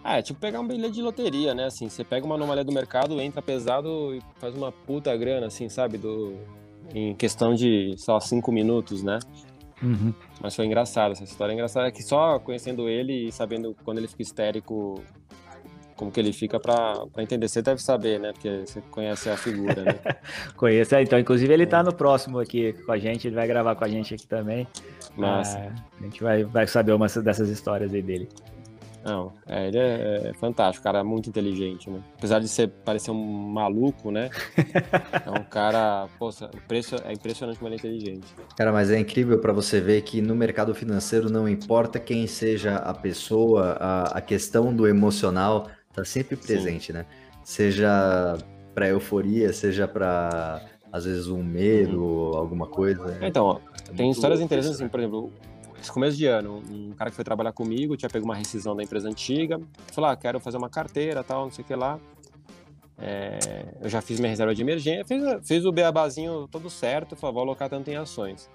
[0.03, 1.65] ah, é tipo pegar um bilhete de loteria, né?
[1.65, 5.69] Assim, você pega uma anomalia do mercado, entra pesado e faz uma puta grana, assim,
[5.69, 5.97] sabe?
[5.97, 6.37] Do...
[6.93, 9.19] Em questão de só cinco minutos, né?
[9.81, 10.13] Uhum.
[10.41, 14.07] Mas foi engraçado, essa história é engraçada, que só conhecendo ele e sabendo quando ele
[14.07, 15.01] fica histérico,
[15.95, 17.47] como que ele fica pra, pra entender.
[17.47, 18.31] Você deve saber, né?
[18.33, 19.99] Porque você conhece a figura, né?
[20.55, 21.17] Conheço, é, então.
[21.19, 24.13] Inclusive ele tá no próximo aqui com a gente, ele vai gravar com a gente
[24.13, 24.67] aqui também.
[25.17, 25.57] Nossa.
[25.57, 28.27] Ah, a gente vai, vai saber uma dessas histórias aí dele.
[29.03, 32.01] Não, é, ele é, é, fantástico, cara é muito inteligente, né?
[32.17, 34.29] Apesar de ser, parecer um maluco, né?
[35.25, 36.49] é um cara, poxa,
[37.03, 38.27] é impressionante como ele é inteligente.
[38.55, 42.77] Cara, mas é incrível para você ver que no mercado financeiro não importa quem seja
[42.77, 46.93] a pessoa, a, a questão do emocional tá sempre presente, Sim.
[46.93, 47.05] né?
[47.43, 48.37] Seja
[48.73, 52.37] para euforia, seja para às vezes um medo, uhum.
[52.37, 53.17] alguma coisa.
[53.21, 53.59] Então, ó,
[53.95, 55.31] tem histórias interessantes, assim, por exemplo,
[55.81, 58.83] esse começo de ano, um cara que foi trabalhar comigo tinha pego uma rescisão da
[58.83, 59.59] empresa antiga,
[59.91, 61.99] falou, ah, quero fazer uma carteira, tal, não sei o que lá.
[62.97, 67.33] É, eu já fiz minha reserva de emergência, fiz, fiz o beabazinho todo certo, falou,
[67.33, 68.49] vou alocar tanto em ações.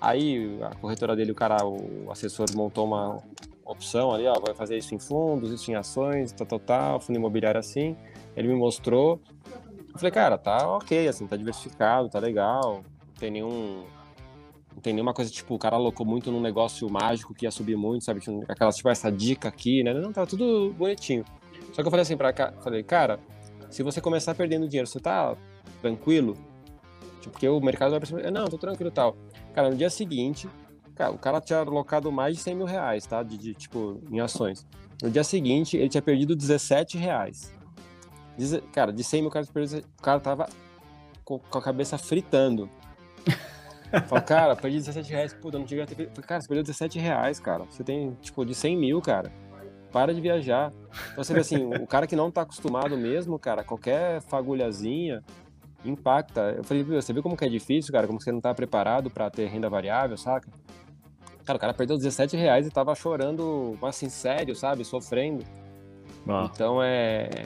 [0.00, 3.18] Aí a corretora dele, o cara, o assessor montou uma
[3.64, 7.16] opção ali, ó, vai fazer isso em fundos, isso em ações, tal, tal, tal, fundo
[7.16, 7.96] imobiliário assim.
[8.36, 9.20] Ele me mostrou.
[9.92, 13.84] Eu falei, cara, tá ok, assim, tá diversificado, tá legal, não tem nenhum
[14.74, 17.76] não tem nenhuma coisa tipo, o cara alocou muito num negócio mágico que ia subir
[17.76, 18.20] muito, sabe?
[18.48, 19.94] Aquela, tipo, essa dica aqui, né?
[19.94, 21.24] Não, tá tudo bonitinho.
[21.72, 23.20] Só que eu falei assim pra cá, falei, cara,
[23.70, 25.36] se você começar perdendo dinheiro, você tá
[25.80, 26.36] tranquilo?
[27.20, 29.16] Tipo, porque o mercado vai perceber, não, tô tranquilo e tal.
[29.52, 30.48] Cara, no dia seguinte,
[30.94, 33.22] cara, o cara tinha alocado mais de 100 mil reais, tá?
[33.22, 34.66] De, de, tipo, em ações.
[35.02, 37.52] No dia seguinte, ele tinha perdido 17 reais.
[38.72, 40.48] Cara, de 100 mil caras perdido, o cara tava
[41.24, 42.68] com a cabeça fritando.
[44.08, 45.34] Fala, cara, perdi 17 reais.
[45.34, 46.10] Puta, não tinha ter.
[46.22, 47.64] Cara, você perdeu 17 reais, cara.
[47.64, 49.32] Você tem, tipo, de 100 mil, cara.
[49.92, 50.72] Para de viajar.
[51.12, 55.22] Então, você vê assim, o cara que não tá acostumado mesmo, cara, qualquer fagulhazinha
[55.84, 56.54] impacta.
[56.56, 58.06] Eu falei, você viu como que é difícil, cara?
[58.06, 60.48] Como você não tá preparado para ter renda variável, saca?
[61.44, 64.84] Cara, o cara perdeu 17 reais e tava chorando, assim, sério, sabe?
[64.84, 65.44] Sofrendo.
[66.26, 66.48] Ah.
[66.52, 67.44] Então é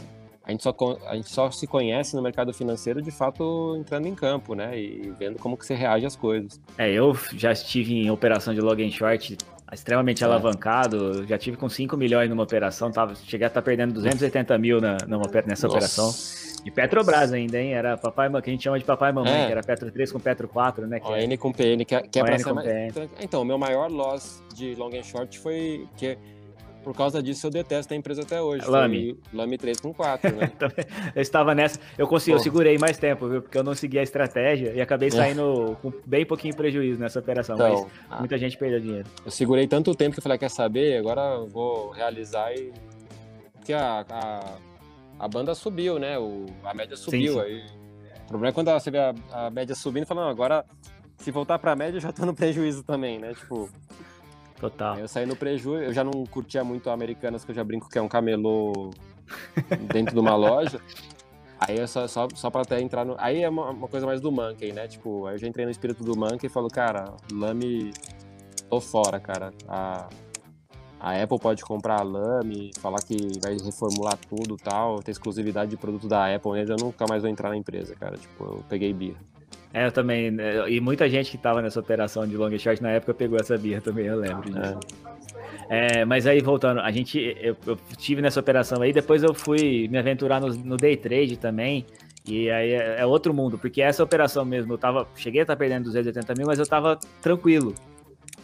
[0.49, 0.75] a gente, só,
[1.07, 4.81] a gente só se conhece no mercado financeiro de fato entrando em campo, né?
[4.81, 6.59] E vendo como que você reage às coisas.
[6.79, 9.37] É, eu já estive em operação de long and short
[9.75, 10.27] extremamente é.
[10.27, 11.27] alavancado.
[11.27, 14.81] Já tive com 5 milhões numa operação, tava, cheguei a estar tá perdendo 280 mil
[14.81, 15.67] na, numa, nessa Nossa.
[15.67, 16.15] operação.
[16.65, 17.73] E Petrobras ainda, hein?
[17.73, 19.47] Era papai, que a gente chama de papai e mamãe, é.
[19.47, 21.01] que era Petro 3 com Petro 4, né?
[21.01, 22.69] Que N com PN, que é, que é pra ser mais...
[23.21, 26.19] Então, o meu maior loss de long and short foi que
[26.89, 28.67] por causa disso eu detesto a empresa até hoje.
[28.67, 29.15] Lame.
[29.31, 30.51] Lame 3 com 4, né?
[31.15, 33.43] eu estava nessa, eu consegui, eu segurei mais tempo, viu?
[33.43, 35.11] Porque eu não segui a estratégia e acabei é.
[35.11, 39.07] saindo com bem pouquinho prejuízo nessa operação, então, mas muita gente perdeu dinheiro.
[39.23, 40.97] Eu segurei tanto tempo que eu falei, quer saber?
[40.97, 42.73] Agora eu vou realizar e...
[43.53, 44.57] Porque a, a,
[45.19, 46.19] a banda subiu, né?
[46.19, 47.45] O, a média subiu, sim, sim.
[47.45, 47.67] aí...
[48.25, 50.65] O problema é quando você vê a, a média subindo e fala, não, agora
[51.19, 53.35] se voltar para a média eu já tô no prejuízo também, né?
[53.35, 53.69] Tipo,
[54.61, 54.99] Total.
[54.99, 57.99] Eu saí no prejuízo, eu já não curtia muito Americanas, que eu já brinco que
[57.99, 58.91] é um camelô
[59.93, 60.81] dentro de uma loja.
[61.61, 63.17] Aí é só, só, só pra até entrar no.
[63.19, 64.87] Aí é uma, uma, coisa mais do Monkey, né?
[64.87, 67.93] Tipo, aí eu já entrei no espírito do Monkey e falo, cara, Lame,
[68.71, 69.53] tô fora, cara.
[69.67, 70.09] A,
[71.01, 75.77] a Apple pode comprar a Lame, falar que vai reformular tudo tal, ter exclusividade de
[75.77, 78.17] produto da Apple, mas eu nunca mais vou entrar na empresa, cara.
[78.17, 79.19] Tipo, eu peguei birra.
[79.73, 80.31] É, eu também.
[80.31, 83.57] Né, e muita gente que estava nessa operação de long short na época pegou essa
[83.57, 84.79] birra também, eu lembro disso.
[85.71, 86.01] É.
[86.01, 87.37] É, mas aí, voltando, a gente.
[87.41, 91.37] Eu, eu tive nessa operação aí, depois eu fui me aventurar no, no day trade
[91.37, 91.85] também.
[92.27, 95.07] E aí é, é, outro mundo, porque essa operação mesmo, eu tava.
[95.15, 97.75] Cheguei a estar tá perdendo 280 mil, mas eu tava tranquilo.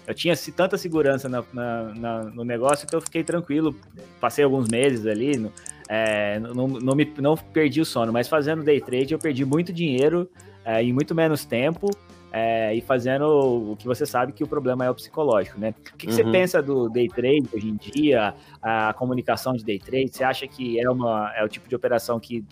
[0.07, 3.75] Eu tinha tanta segurança na, na, na, no negócio que eu fiquei tranquilo.
[4.21, 5.51] Passei alguns meses ali,
[5.89, 9.73] é, não, não, me, não perdi o sono, mas fazendo day trade eu perdi muito
[9.73, 10.29] dinheiro
[10.65, 11.91] é, em muito menos tempo
[12.33, 15.71] é, e fazendo o que você sabe que o problema é o psicológico, né?
[15.71, 16.13] O que, que uhum.
[16.13, 20.11] você pensa do day trade hoje em dia, a comunicação de day trade?
[20.11, 22.45] Você acha que é, uma, é o tipo de operação que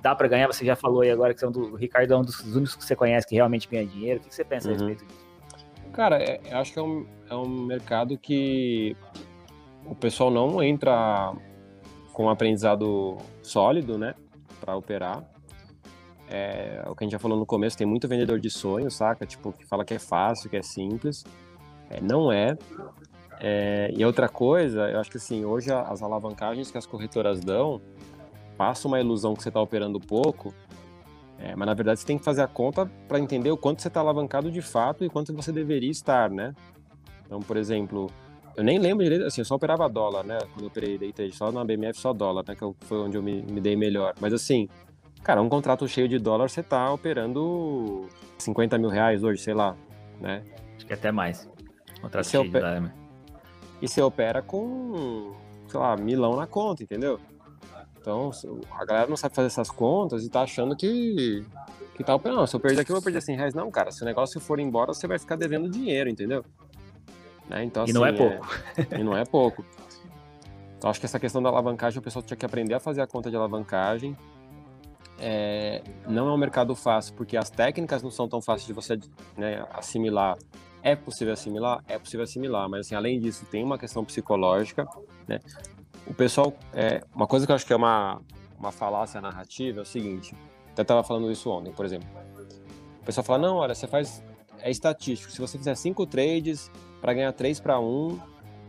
[0.00, 0.46] dá para ganhar?
[0.46, 2.84] Você já falou aí agora que são do, o Ricardo é um dos únicos que
[2.84, 4.20] você conhece que realmente ganha dinheiro.
[4.20, 4.74] O que, que você pensa uhum.
[4.74, 5.26] a respeito disso?
[5.92, 8.96] Cara, é, eu acho que é um, é um mercado que
[9.84, 11.34] o pessoal não entra
[12.12, 14.14] com um aprendizado sólido, né,
[14.60, 15.24] para operar.
[16.30, 19.24] É, o que a gente já falou no começo, tem muito vendedor de sonhos, saca?
[19.24, 21.24] Tipo, que fala que é fácil, que é simples.
[21.88, 22.56] É, não é.
[23.40, 23.90] é.
[23.96, 27.80] E outra coisa, eu acho que assim, hoje as alavancagens que as corretoras dão,
[28.56, 30.52] passa uma ilusão que você está operando pouco,
[31.38, 33.88] é, mas na verdade você tem que fazer a conta para entender o quanto você
[33.88, 36.52] está alavancado de fato e quanto você deveria estar, né?
[37.24, 38.10] Então, por exemplo,
[38.56, 40.36] eu nem lembro direito, assim, eu só operava dólar, né?
[40.52, 42.56] Quando eu operei day trade, só na BMF só dólar, né?
[42.56, 44.14] Que foi onde eu me, me dei melhor.
[44.20, 44.68] Mas assim,
[45.22, 48.08] Cara, um contrato cheio de dólar você tá operando
[48.38, 49.76] 50 mil reais hoje, sei lá,
[50.20, 50.42] né?
[50.76, 51.48] Acho que até mais.
[52.00, 52.74] Contrato cheio opera...
[52.74, 52.80] de dólar.
[52.80, 52.94] Né?
[53.80, 55.32] E você opera com,
[55.68, 57.20] sei lá, milão na conta, entendeu?
[58.00, 58.30] Então,
[58.72, 61.44] a galera não sabe fazer essas contas e tá achando que,
[61.94, 62.46] que tá operando.
[62.46, 63.54] Se eu perder aqui, eu vou perder 100 reais.
[63.54, 66.44] Não, cara, se o negócio for embora, você vai ficar devendo dinheiro, entendeu?
[67.48, 67.64] Né?
[67.64, 68.54] Então, assim, e não é, assim, é pouco.
[68.76, 69.00] É...
[69.00, 69.64] e não é pouco.
[70.76, 73.06] Então, acho que essa questão da alavancagem, o pessoal tinha que aprender a fazer a
[73.06, 74.16] conta de alavancagem,
[75.20, 78.98] é, não é um mercado fácil, porque as técnicas não são tão fáceis de você
[79.36, 80.38] né, assimilar.
[80.82, 81.82] É possível assimilar?
[81.88, 84.86] É possível assimilar, mas assim, além disso, tem uma questão psicológica,
[85.26, 85.40] né?
[86.06, 88.20] O pessoal, é, uma coisa que eu acho que é uma,
[88.58, 90.34] uma falácia narrativa é o seguinte,
[90.70, 92.08] até estava falando isso ontem, por exemplo.
[93.02, 94.22] O pessoal fala, não, olha, você faz,
[94.60, 98.20] é estatístico, se você fizer cinco trades para ganhar 3 para 1,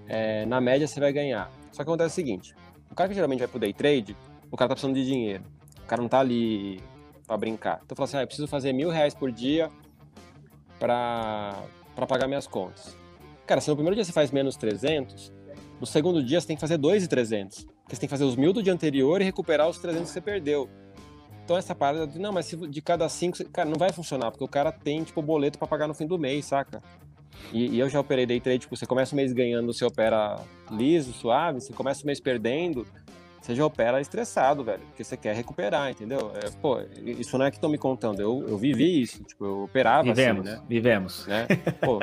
[0.08, 1.52] é, na média você vai ganhar.
[1.72, 2.56] Só que acontece o seguinte,
[2.90, 4.18] o cara que geralmente vai pro day trade,
[4.52, 5.44] o cara tá precisando de dinheiro
[5.90, 6.82] cara não tá ali
[7.26, 7.82] para brincar.
[7.84, 9.70] Então eu falo assim, ah, eu preciso fazer mil reais por dia
[10.80, 11.56] para
[12.08, 12.96] pagar minhas contas.
[13.46, 15.34] Cara, se no primeiro dia você faz menos 300,
[15.80, 17.66] no segundo dia você tem que fazer 2,300.
[17.66, 20.14] Porque você tem que fazer os mil do dia anterior e recuperar os 300 que
[20.14, 20.70] você perdeu.
[21.44, 24.48] Então essa parada de, não, mas de cada cinco, cara, não vai funcionar, porque o
[24.48, 26.80] cara tem, tipo, boleto para pagar no fim do mês, saca?
[27.52, 30.40] E, e, eu já operei day trade, tipo, você começa o mês ganhando, você opera
[30.70, 32.86] liso, suave, você começa o mês perdendo,
[33.42, 36.32] você já opera estressado, velho, porque você quer recuperar, entendeu?
[36.36, 39.64] É, pô, isso não é que estão me contando, eu, eu vivi isso, tipo, eu
[39.64, 40.64] operava vivemos, assim, né?
[40.68, 41.48] Vivemos, né?
[41.80, 42.00] Pô,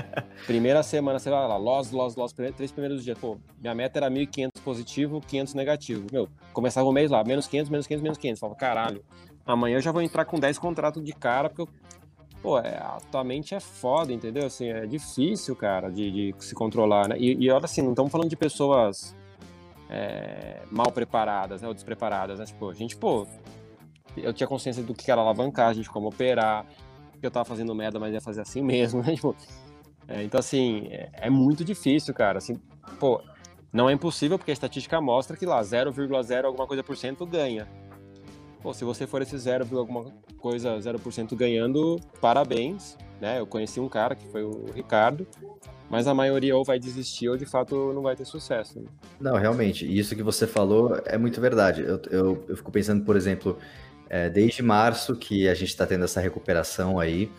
[0.46, 4.10] primeira semana, você vai lá, loss, loss, loss, três primeiros dias, pô, minha meta era
[4.10, 6.06] 1.500 positivo, 500 negativo.
[6.12, 8.40] Meu, começava o mês lá, menos 500, menos 500, menos 500.
[8.40, 9.04] Falava, caralho,
[9.44, 11.68] amanhã eu já vou entrar com 10 contratos de cara, porque eu
[12.42, 14.46] pô, é, a tua mente é foda, entendeu?
[14.46, 17.16] Assim, é difícil, cara, de, de se controlar, né?
[17.18, 19.16] E, e olha assim, não estamos falando de pessoas
[19.88, 22.44] é, mal preparadas, né, ou despreparadas, né?
[22.44, 23.26] Tipo, a gente, pô,
[24.16, 26.66] eu tinha consciência do que era alavancagem, de como operar,
[27.20, 29.14] que eu tava fazendo merda, mas ia fazer assim mesmo, né?
[29.14, 29.34] Tipo,
[30.08, 32.38] é, então, assim, é, é, muito difícil, cara.
[32.38, 32.60] Assim,
[32.98, 33.22] pô,
[33.72, 37.66] não é impossível, porque a estatística mostra que lá 0,0 alguma coisa por cento ganha.
[38.62, 42.96] Pô, se você for esse 0, alguma coisa 0% ganhando, parabéns.
[43.20, 43.40] Né?
[43.40, 45.26] Eu conheci um cara que foi o Ricardo,
[45.88, 48.80] mas a maioria ou vai desistir ou de fato não vai ter sucesso.
[48.80, 48.86] Né?
[49.20, 51.82] Não, realmente, isso que você falou é muito verdade.
[51.82, 53.58] Eu, eu, eu fico pensando, por exemplo,
[54.08, 57.30] é, desde março que a gente está tendo essa recuperação aí,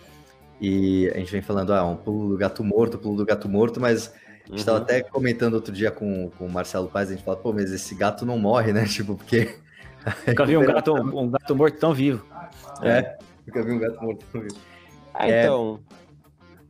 [0.60, 3.80] e a gente vem falando, ah, um pulo do gato morto, pulo do gato morto,
[3.80, 4.14] mas
[4.46, 4.84] a gente estava uhum.
[4.84, 7.94] até comentando outro dia com, com o Marcelo Paz, a gente fala, pô, mas esse
[7.94, 8.86] gato não morre, né?
[8.90, 9.56] Tipo, porque.
[10.26, 12.26] Nunca vi um gato, um gato morto tão vivo.
[12.82, 14.56] É, nunca vi um gato morto tão vivo.
[15.18, 15.44] Ah, é...
[15.44, 15.80] então.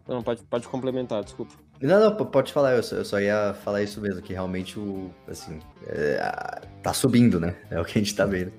[0.08, 1.54] Não, pode, pode complementar, desculpa.
[1.82, 5.12] Não, não, pode falar, eu só, eu só ia falar isso mesmo, que realmente o,
[5.28, 7.56] assim, é, tá subindo, né?
[7.70, 8.52] É o que a gente tá vendo.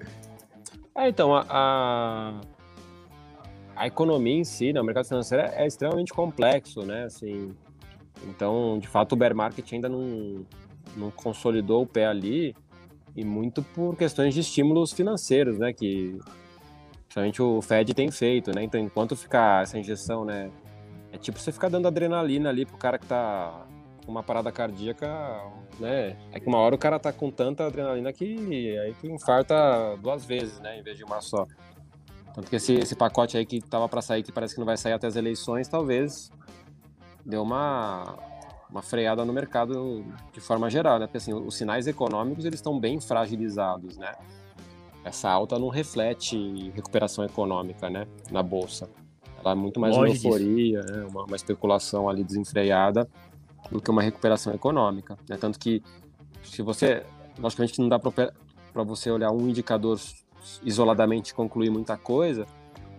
[0.94, 2.40] É, então, a, a,
[3.74, 7.54] a economia em si, né, o mercado financeiro é, é extremamente complexo, né, assim,
[8.28, 10.44] então, de fato, o bear market ainda não,
[10.96, 12.54] não consolidou o pé ali,
[13.16, 16.18] e muito por questões de estímulos financeiros, né, que
[17.20, 20.50] principalmente o Fed tem feito, né, então enquanto ficar essa injeção, né,
[21.12, 23.66] é tipo você ficar dando adrenalina ali pro cara que tá
[24.04, 25.06] com uma parada cardíaca,
[25.78, 26.16] né?
[26.32, 29.54] É que uma hora o cara tá com tanta adrenalina que aí que infarta
[30.02, 30.78] duas vezes, né?
[30.78, 31.46] Em vez de uma só.
[32.34, 34.78] Tanto que esse, esse pacote aí que tava para sair, que parece que não vai
[34.78, 36.30] sair até as eleições, talvez
[37.24, 38.16] deu uma,
[38.70, 40.02] uma freada no mercado
[40.32, 41.06] de forma geral, né?
[41.06, 44.12] Porque assim, os sinais econômicos eles estão bem fragilizados, né?
[45.08, 48.06] Essa alta não reflete recuperação econômica, né?
[48.30, 48.90] Na bolsa.
[49.40, 51.06] Ela é muito mais Longe uma euforia, né?
[51.08, 53.08] uma, uma, especulação ali desenfreada
[53.70, 55.16] do que uma recuperação econômica.
[55.26, 55.38] Né?
[55.38, 55.82] Tanto que,
[56.42, 57.06] se você.
[57.38, 59.98] Logicamente, não dá para você olhar um indicador
[60.62, 62.46] isoladamente e concluir muita coisa,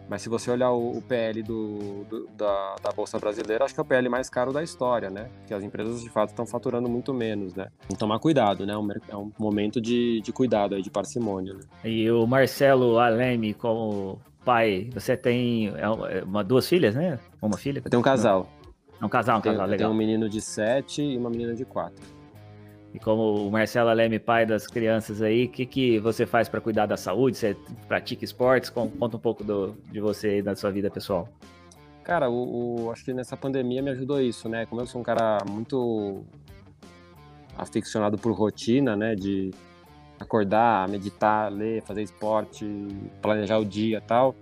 [0.09, 3.79] mas se você olhar o, o PL do, do, da, da, Bolsa Brasileira, acho que
[3.79, 5.29] é o PL mais caro da história, né?
[5.37, 7.67] Porque as empresas, de fato, estão faturando muito menos, né?
[7.87, 8.73] Tem que tomar cuidado, né?
[9.07, 11.53] É um momento de, de cuidado aí, de parcimônia.
[11.53, 11.59] Né?
[11.85, 17.19] E o Marcelo Aleme, como pai, você tem é é uma, duas filhas, né?
[17.39, 17.81] Uma filha?
[17.85, 18.49] Eu tenho um casal.
[18.99, 19.89] É um casal, um tenho, casal, legal.
[19.89, 22.18] Tem um menino de 7 e uma menina de 4.
[22.93, 26.59] E como o Marcelo Leme, pai das crianças aí, o que, que você faz para
[26.59, 27.37] cuidar da saúde?
[27.37, 27.55] Você
[27.87, 28.69] pratica esportes?
[28.69, 31.29] Conta um pouco do, de você e da sua vida pessoal.
[32.03, 34.65] Cara, o, o, acho que nessa pandemia me ajudou isso, né?
[34.65, 36.23] Como eu sou um cara muito
[37.55, 39.13] aficionado por rotina, né?
[39.13, 39.51] De
[40.19, 42.65] acordar, meditar, ler, fazer esporte,
[43.21, 44.35] planejar o dia tal.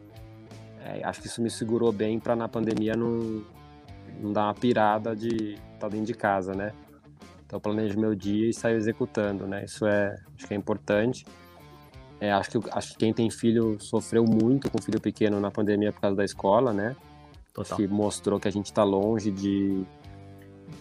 [0.86, 3.44] É, acho que isso me segurou bem para na pandemia não,
[4.22, 6.72] não dar uma pirada de estar tá dentro de casa, né?
[7.48, 9.66] Então eu planejo meu dia e saio executando, né?
[9.66, 11.26] Isso é, acho que é importante.
[12.20, 15.92] É, acho, que, acho que quem tem filho sofreu muito com filho pequeno na pandemia
[15.92, 16.96] por causa da escola, né?
[17.54, 17.78] Total.
[17.78, 19.84] Que mostrou que a gente está longe de,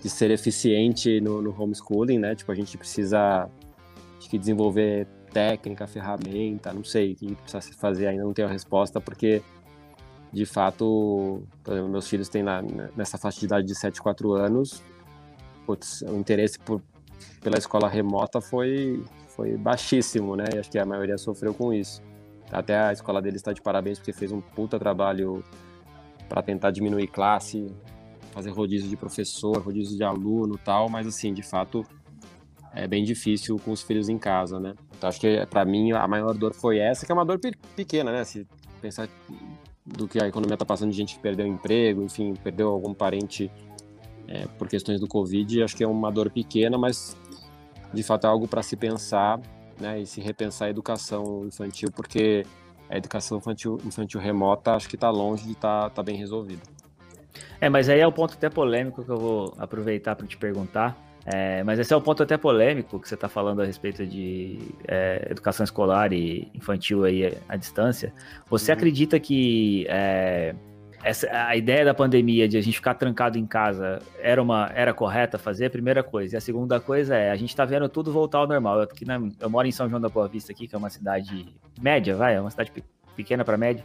[0.03, 2.35] de ser eficiente no, no homeschooling, né?
[2.35, 3.49] Tipo, a gente precisa
[4.19, 8.49] Acho que desenvolver técnica, ferramenta, não sei o que precisa se fazer ainda, não tenho
[8.49, 9.41] a resposta, porque
[10.33, 12.61] de fato, exemplo, meus filhos têm na,
[12.97, 14.83] nessa faixa de idade de 7, 4 anos,
[15.67, 16.81] putz, o interesse por,
[17.43, 20.45] pela escola remota foi, foi baixíssimo, né?
[20.55, 22.03] E acho que a maioria sofreu com isso.
[22.51, 25.43] Até a escola deles está de parabéns porque fez um puta trabalho
[26.29, 27.67] para tentar diminuir classe,
[28.31, 31.85] fazer rodízio de professor, rodízio de aluno tal, mas assim, de fato,
[32.73, 34.75] é bem difícil com os filhos em casa, né?
[34.97, 37.41] Então acho que para mim a maior dor foi essa, que é uma dor
[37.75, 38.25] pequena, né?
[38.25, 38.47] Se
[38.81, 39.09] pensar
[39.85, 43.51] do que a economia está passando de gente que perdeu emprego, enfim, perdeu algum parente
[44.29, 47.17] é, por questões do Covid, acho que é uma dor pequena, mas
[47.93, 49.41] de fato é algo para se pensar,
[49.81, 50.01] né?
[50.01, 52.45] E se repensar a educação infantil, porque
[52.89, 56.63] a educação infantil, infantil remota acho que está longe de estar tá, tá bem resolvida.
[57.61, 60.97] É, mas aí é o ponto até polêmico que eu vou aproveitar para te perguntar.
[61.29, 64.59] É, mas esse é um ponto até polêmico que você está falando a respeito de
[64.87, 68.13] é, educação escolar e infantil aí à distância.
[68.49, 68.77] Você uhum.
[68.77, 70.55] acredita que é,
[71.07, 74.93] essa, a ideia da pandemia de a gente ficar trancado em casa era uma era
[74.93, 75.71] correta fazer?
[75.71, 76.35] Primeira coisa.
[76.35, 78.79] E a segunda coisa é a gente está vendo tudo voltar ao normal.
[78.79, 80.91] Eu, aqui na, eu moro em São João da Boa Vista aqui, que é uma
[80.91, 81.47] cidade
[81.81, 82.73] média, vai, é uma cidade
[83.15, 83.85] pequena para média.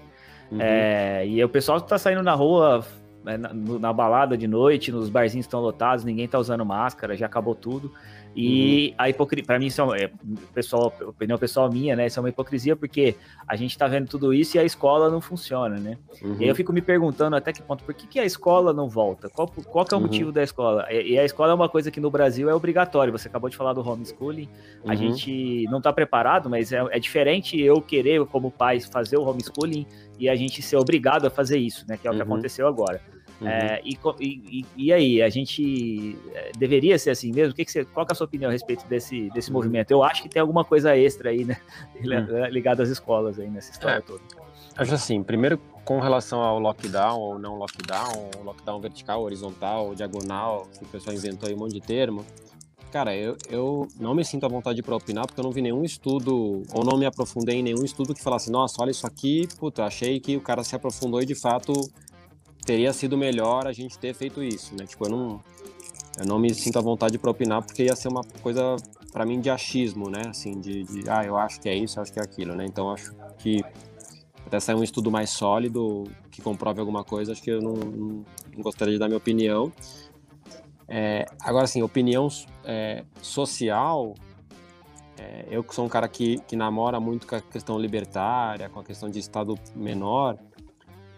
[0.52, 0.58] Uhum.
[0.60, 2.84] É, e o pessoal está saindo na rua
[3.24, 7.28] né, na, na, balada de noite, nos barzinhos estão lotados, ninguém tá usando máscara, já
[7.28, 7.94] acabou tudo.
[8.36, 8.96] E uhum.
[8.98, 10.10] a hipocrisia, para mim, isso é, uma, é
[10.54, 12.08] pessoal, opinião pessoal minha, né?
[12.08, 13.16] Isso é uma hipocrisia porque
[13.48, 15.98] a gente tá vendo tudo isso e a escola não funciona, né?
[16.22, 16.38] Uhum.
[16.40, 18.88] E aí eu fico me perguntando até que ponto, por que, que a escola não
[18.88, 19.30] volta?
[19.30, 20.08] Qual, qual que é o uhum.
[20.08, 20.88] motivo da escola?
[20.90, 23.12] E, e, a escola é uma coisa que no Brasil é obrigatório.
[23.12, 24.48] Você acabou de falar do homeschooling,
[24.86, 24.98] a uhum.
[24.98, 29.86] gente não tá preparado, mas é, é diferente eu querer, como pai, fazer o homeschooling
[30.18, 31.98] e a gente ser obrigado a fazer isso, né?
[31.98, 32.26] Que é o que uhum.
[32.26, 33.02] aconteceu agora.
[33.42, 33.48] Uhum.
[33.48, 37.54] É, e, e, e, aí, a gente é, deveria ser assim mesmo?
[37.54, 39.56] O que, que você, qual que é a sua opinião a respeito desse, desse uhum.
[39.56, 39.90] movimento?
[39.90, 41.58] Eu acho que tem alguma coisa extra aí, né?
[42.02, 42.46] Uhum.
[42.48, 44.02] Ligada às escolas aí nessa história é.
[44.02, 44.22] toda.
[44.76, 50.84] Acho assim, primeiro com relação ao lockdown ou não lockdown, lockdown vertical, horizontal, diagonal, que
[50.84, 52.26] o pessoal inventou aí um monte de termo.
[52.92, 55.84] Cara, eu, eu não me sinto à vontade para opinar porque eu não vi nenhum
[55.84, 59.86] estudo, ou não me aprofundei em nenhum estudo que falasse, nossa, olha isso aqui, puta,
[59.86, 61.74] achei que o cara se aprofundou e de fato
[62.66, 64.86] teria sido melhor a gente ter feito isso, né?
[64.86, 65.42] Tipo, eu não,
[66.20, 68.76] eu não me sinto à vontade para opinar porque ia ser uma coisa
[69.12, 70.22] para mim de achismo, né?
[70.28, 72.66] Assim, de, de, ah, eu acho que é isso, eu acho que é aquilo, né?
[72.66, 73.62] Então acho que
[74.46, 78.26] até sair um estudo mais sólido que comprove alguma coisa, acho que eu não, não,
[78.56, 79.72] não gostaria de dar minha opinião.
[80.88, 82.28] É, agora, assim, opinião
[82.66, 84.14] é, social,
[85.18, 88.80] é, eu que sou um cara que, que namora muito com a questão libertária, com
[88.80, 90.38] a questão de Estado menor,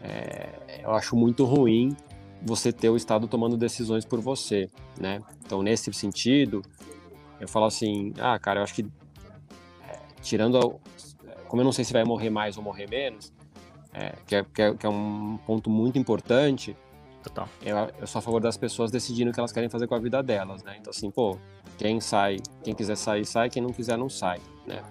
[0.03, 1.95] é, eu acho muito ruim
[2.41, 5.21] você ter o Estado tomando decisões por você, né?
[5.45, 6.61] Então, nesse sentido,
[7.39, 8.85] eu falo assim, ah, cara, eu acho que
[9.87, 13.31] é, tirando, a, como eu não sei se vai morrer mais ou morrer menos,
[13.93, 16.75] é, que, é, que, é, é, um ponto muito importante.
[17.23, 17.47] Total.
[17.61, 19.99] Eu, eu sou a favor das pessoas decidindo o que elas querem fazer com a
[19.99, 20.75] vida delas, né?
[20.77, 21.37] Então, assim, pô,
[21.77, 24.83] quem sai, quem quiser sair, sai, quem não quiser, não sai, né?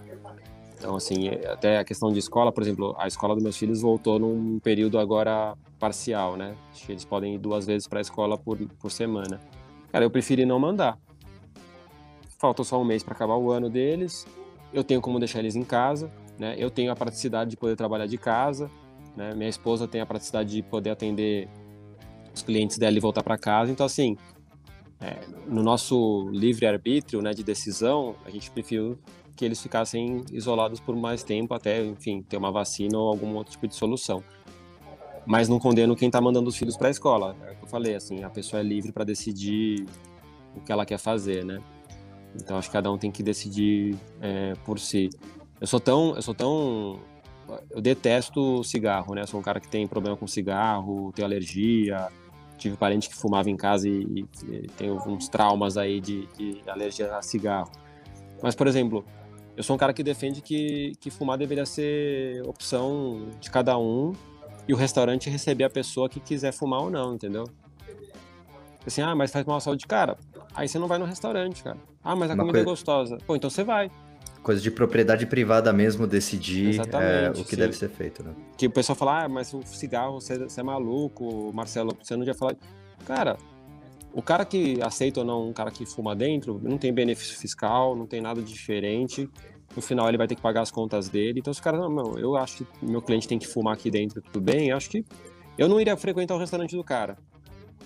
[0.83, 4.18] Então, assim, até a questão de escola, por exemplo, a escola dos meus filhos voltou
[4.18, 6.57] num período agora parcial, né?
[6.72, 9.41] Acho que eles podem ir duas vezes para a escola por, por semana.
[9.93, 10.99] Cara, eu preferi não mandar.
[12.37, 14.26] Falta só um mês para acabar o ano deles.
[14.74, 16.57] Eu tenho como deixar eles em casa, né?
[16.59, 18.68] Eu tenho a praticidade de poder trabalhar de casa,
[19.16, 19.33] né?
[19.37, 21.49] Minha esposa tem a praticidade de poder atender
[22.35, 23.70] os clientes dela e voltar para casa.
[23.70, 24.16] Então, assim,
[25.01, 28.99] é, no nosso livre arbítrio, né, de decisão, a gente preferiu
[29.37, 33.53] que eles ficassem isolados por mais tempo até, enfim, ter uma vacina ou algum outro
[33.53, 34.22] tipo de solução.
[35.24, 37.37] Mas não condeno quem está mandando os filhos para a escola.
[37.47, 39.87] É o que eu falei, assim, a pessoa é livre para decidir
[40.57, 41.62] o que ela quer fazer, né?
[42.35, 45.11] Então acho que cada um tem que decidir é, por si.
[45.61, 46.99] Eu sou tão, eu sou tão,
[47.70, 49.26] eu detesto cigarro, né?
[49.26, 52.09] Sou um cara que tem problema com cigarro, tenho alergia,
[52.59, 57.16] tive parente que fumava em casa e, e tenho uns traumas aí de, de alergia
[57.16, 57.70] a cigarro.
[58.43, 59.05] Mas por exemplo,
[59.62, 64.12] eu sou um cara que defende que, que fumar deveria ser opção de cada um
[64.66, 67.44] e o restaurante receber a pessoa que quiser fumar ou não, entendeu?
[68.84, 69.86] Assim, ah, mas faz mal à saúde.
[69.86, 70.18] Cara,
[70.52, 71.78] aí você não vai no restaurante, cara.
[72.02, 72.70] Ah, mas a Uma comida é coisa...
[72.70, 73.18] é gostosa.
[73.24, 73.88] Pô, então você vai.
[74.42, 77.56] Coisa de propriedade privada mesmo, decidir é, o que sim.
[77.56, 78.34] deve ser feito, né?
[78.58, 82.24] Que o pessoal fala, ah, mas o cigarro, você, você é maluco, Marcelo, você não
[82.24, 82.56] já falou.
[83.06, 83.38] Cara,
[84.12, 87.96] o cara que aceita ou não um cara que fuma dentro, não tem benefício fiscal,
[87.96, 89.28] não tem nada diferente.
[89.74, 91.40] No final ele vai ter que pagar as contas dele.
[91.40, 93.90] Então, se o cara, não, não, eu acho que meu cliente tem que fumar aqui
[93.90, 95.04] dentro, tudo bem, eu acho que
[95.56, 97.16] eu não iria frequentar o restaurante do cara.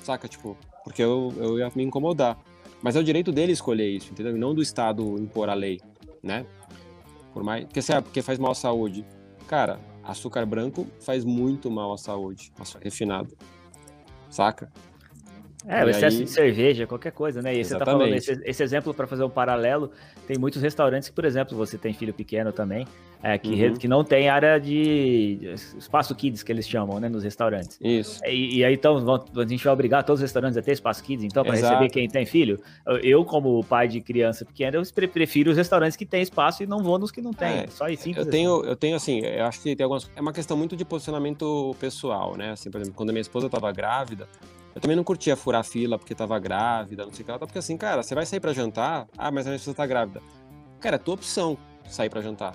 [0.03, 0.28] Saca?
[0.28, 2.39] Tipo, porque eu, eu ia me incomodar.
[2.82, 4.37] Mas é o direito dele escolher isso, entendeu?
[4.37, 5.80] E não do Estado impor a lei,
[6.22, 6.47] né?
[7.32, 7.64] Por mais.
[7.64, 9.05] Porque, sabe, porque faz mal à saúde.
[9.49, 13.37] Cara, açúcar branco faz muito mal à saúde, açúcar refinado.
[14.30, 14.70] Saca?
[15.69, 16.25] É, o excesso aí...
[16.25, 17.55] de cerveja, qualquer coisa, né?
[17.55, 17.85] E Exatamente.
[17.85, 19.91] você tá falando esse, esse exemplo para fazer um paralelo,
[20.27, 22.87] tem muitos restaurantes que, por exemplo, você tem filho pequeno também,
[23.23, 23.75] é, que, uhum.
[23.75, 27.79] que não tem área de espaço kids que eles chamam, né, nos restaurantes.
[27.81, 28.21] Isso.
[28.25, 28.97] E, e aí então
[29.37, 32.09] a gente vai obrigar todos os restaurantes a ter espaço kids, então para receber quem
[32.09, 32.61] tem filho.
[33.03, 36.79] Eu como pai de criança pequena, eu prefiro os restaurantes que têm espaço e não
[36.79, 37.64] vou nos que não tem.
[37.64, 38.19] É, só simples.
[38.19, 38.69] Eu tenho, assim.
[38.69, 40.09] eu tenho assim, eu acho que tem algumas.
[40.14, 42.51] É uma questão muito de posicionamento pessoal, né?
[42.51, 44.29] Assim, por exemplo, quando a minha esposa estava grávida
[44.77, 47.59] eu também não curtia furar fila porque tava grávida, não sei o que lá, porque
[47.59, 50.20] assim, cara, você vai sair para jantar, ah, mas a minha esposa tá grávida.
[50.81, 51.57] Cara, é tua opção
[51.89, 52.55] sair para jantar.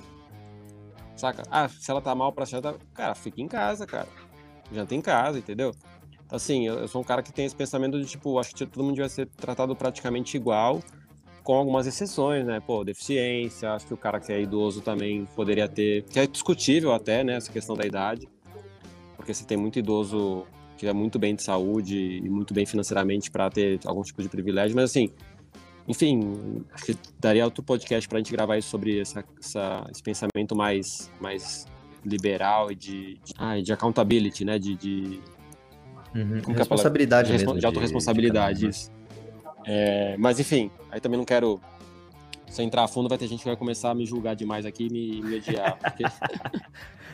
[1.16, 1.42] Saca?
[1.50, 4.08] Ah, se ela tá mal pra jantar, cara, fica em casa, cara.
[4.72, 5.72] Janta em casa, entendeu?
[6.24, 8.68] Então, assim, eu, eu sou um cara que tem esse pensamento de, tipo, acho que
[8.68, 10.80] todo mundo devia ser tratado praticamente igual,
[11.42, 12.60] com algumas exceções, né?
[12.60, 16.94] Pô, deficiência, acho que o cara que é idoso também poderia ter, que é discutível
[16.94, 18.30] até, né, essa questão da idade.
[19.18, 20.46] Porque se tem muito idoso
[20.82, 24.28] que é muito bem de saúde e muito bem financeiramente para ter algum tipo de
[24.28, 25.12] privilégio, mas assim,
[25.88, 30.02] enfim, acho que daria outro podcast para a gente gravar isso sobre essa, essa, esse
[30.02, 31.68] pensamento mais, mais
[32.04, 34.58] liberal e de, de, ah, de accountability, né?
[34.58, 35.20] De, de
[36.16, 36.52] uhum.
[36.52, 38.68] responsabilidade de, mesmo, de autorresponsabilidade.
[38.68, 38.92] De,
[39.68, 41.62] é, mas enfim, aí também não quero
[42.52, 44.88] se entrar a fundo, vai ter gente que vai começar a me julgar demais aqui
[44.88, 45.78] e me, me odiar.
[45.78, 46.04] Porque...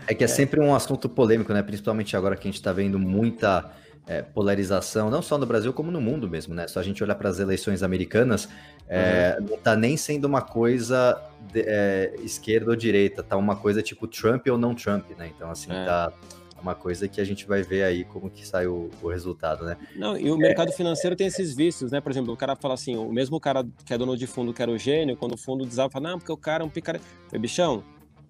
[0.10, 1.62] É que é, é, sempre um assunto polêmico, né?
[1.62, 3.70] Principalmente agora que a gente está vendo muita
[4.08, 6.66] é, polarização, não só no Brasil, como no mundo mesmo, né?
[6.66, 8.48] Só a gente olhar para as eleições americanas,
[8.88, 9.48] é, uhum.
[9.48, 11.22] não está nem sendo uma coisa
[11.52, 15.30] de, é, esquerda ou direita, tá uma coisa tipo Trump ou não Trump, né?
[15.36, 15.86] Então, assim, é.
[15.86, 16.14] tá
[16.62, 19.78] uma coisa que a gente vai ver aí como que sai o, o resultado, né?
[19.96, 22.02] Não, e o mercado financeiro tem esses vícios, né?
[22.02, 24.62] Por exemplo, o cara fala assim, o mesmo cara que é dono de fundo que
[24.62, 27.06] era o gênio, quando o fundo desaba, fala, não, porque o cara é um picareta.
[27.40, 27.84] Bichão,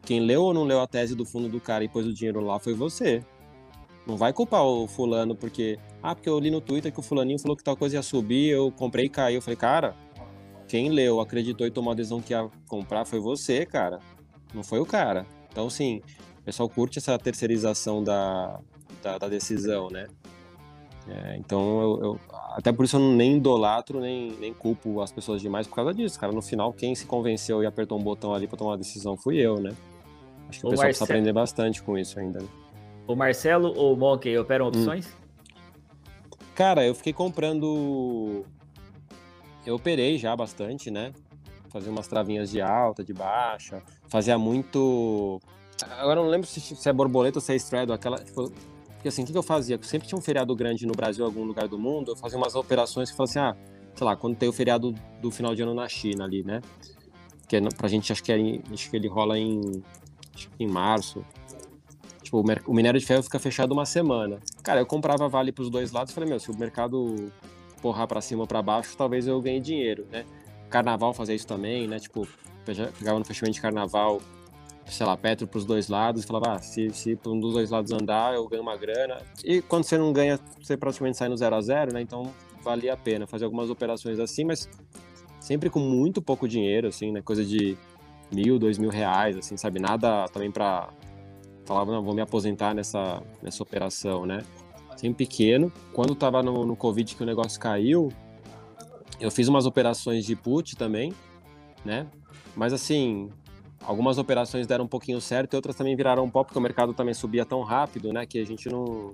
[0.04, 2.40] quem leu ou não leu a tese do fundo do cara e pôs o dinheiro
[2.42, 3.24] lá foi você.
[4.06, 7.40] Não vai culpar o fulano porque, ah, porque eu li no Twitter que o fulaninho
[7.40, 9.38] falou que tal coisa ia subir, eu comprei e caiu.
[9.38, 9.96] Eu falei, cara,
[10.68, 14.00] quem leu, acreditou e tomou a decisão que ia comprar foi você, cara.
[14.54, 15.26] Não foi o cara.
[15.52, 16.02] Então, sim,
[16.48, 18.58] pessoal curte essa terceirização da,
[19.04, 20.08] da, da decisão, né?
[21.06, 22.20] É, então, eu, eu,
[22.54, 26.18] até por isso eu nem idolatro, nem, nem culpo as pessoas demais por causa disso,
[26.18, 26.32] cara.
[26.32, 29.38] No final, quem se convenceu e apertou um botão ali para tomar a decisão fui
[29.38, 29.76] eu, né?
[30.48, 30.88] Acho que o, o pessoal Marcelo...
[30.88, 32.40] precisa aprender bastante com isso ainda.
[32.40, 32.48] Né?
[33.06, 35.06] O Marcelo ou o Monkey operam opções?
[35.06, 36.38] Hum.
[36.56, 38.46] Cara, eu fiquei comprando.
[39.66, 41.12] Eu operei já bastante, né?
[41.70, 43.84] Fazia umas travinhas de alta, de baixa.
[44.08, 45.42] Fazia muito.
[45.84, 48.18] Agora eu não lembro se, se é borboleta ou se é straddle, aquela.
[48.18, 48.52] Tipo...
[48.94, 49.80] Porque assim, o que, eu fazia?
[49.84, 52.56] Sempre tinha um feriado grande no Brasil, em algum lugar do mundo, eu fazia umas
[52.56, 53.56] operações que falava assim, ah,
[53.94, 56.62] sei lá, quando tem o feriado do final de ano na China ali, né?
[57.48, 59.84] Que é, pra gente acho que, é, acho que ele rola em,
[60.60, 61.24] em março,
[62.28, 64.40] Tipo, o minério de ferro fica fechado uma semana.
[64.62, 67.32] Cara, eu comprava vale pros dois lados e falei, meu, se o mercado
[67.82, 70.26] porrar para cima ou para baixo, talvez eu ganhe dinheiro, né?
[70.70, 72.00] Carnaval fazia isso também, né?
[72.00, 72.28] Tipo,
[72.66, 74.22] pegava no fechamento de carnaval,
[74.90, 77.92] sei lá, Petro pros dois lados e falava, ah, se, se um dos dois lados
[77.92, 79.22] andar, eu ganho uma grana.
[79.44, 82.02] E quando você não ganha, você praticamente sai no zero a zero, né?
[82.02, 82.34] Então
[82.64, 84.70] valia a pena fazer algumas operações assim, mas
[85.40, 87.22] sempre com muito pouco dinheiro, assim, né?
[87.22, 87.78] Coisa de
[88.32, 89.80] mil, dois mil reais, assim, sabe?
[89.80, 90.90] Nada também para
[91.66, 94.40] falava, não, vou me aposentar nessa, nessa operação, né?
[94.96, 95.72] Sempre pequeno.
[95.94, 98.10] Quando tava no, no Covid que o negócio caiu,
[99.20, 101.14] eu fiz umas operações de put também,
[101.84, 102.08] né?
[102.56, 103.30] Mas assim,
[103.84, 106.94] algumas operações deram um pouquinho certo e outras também viraram um pó, porque o mercado
[106.94, 108.26] também subia tão rápido, né?
[108.26, 109.14] Que a gente não.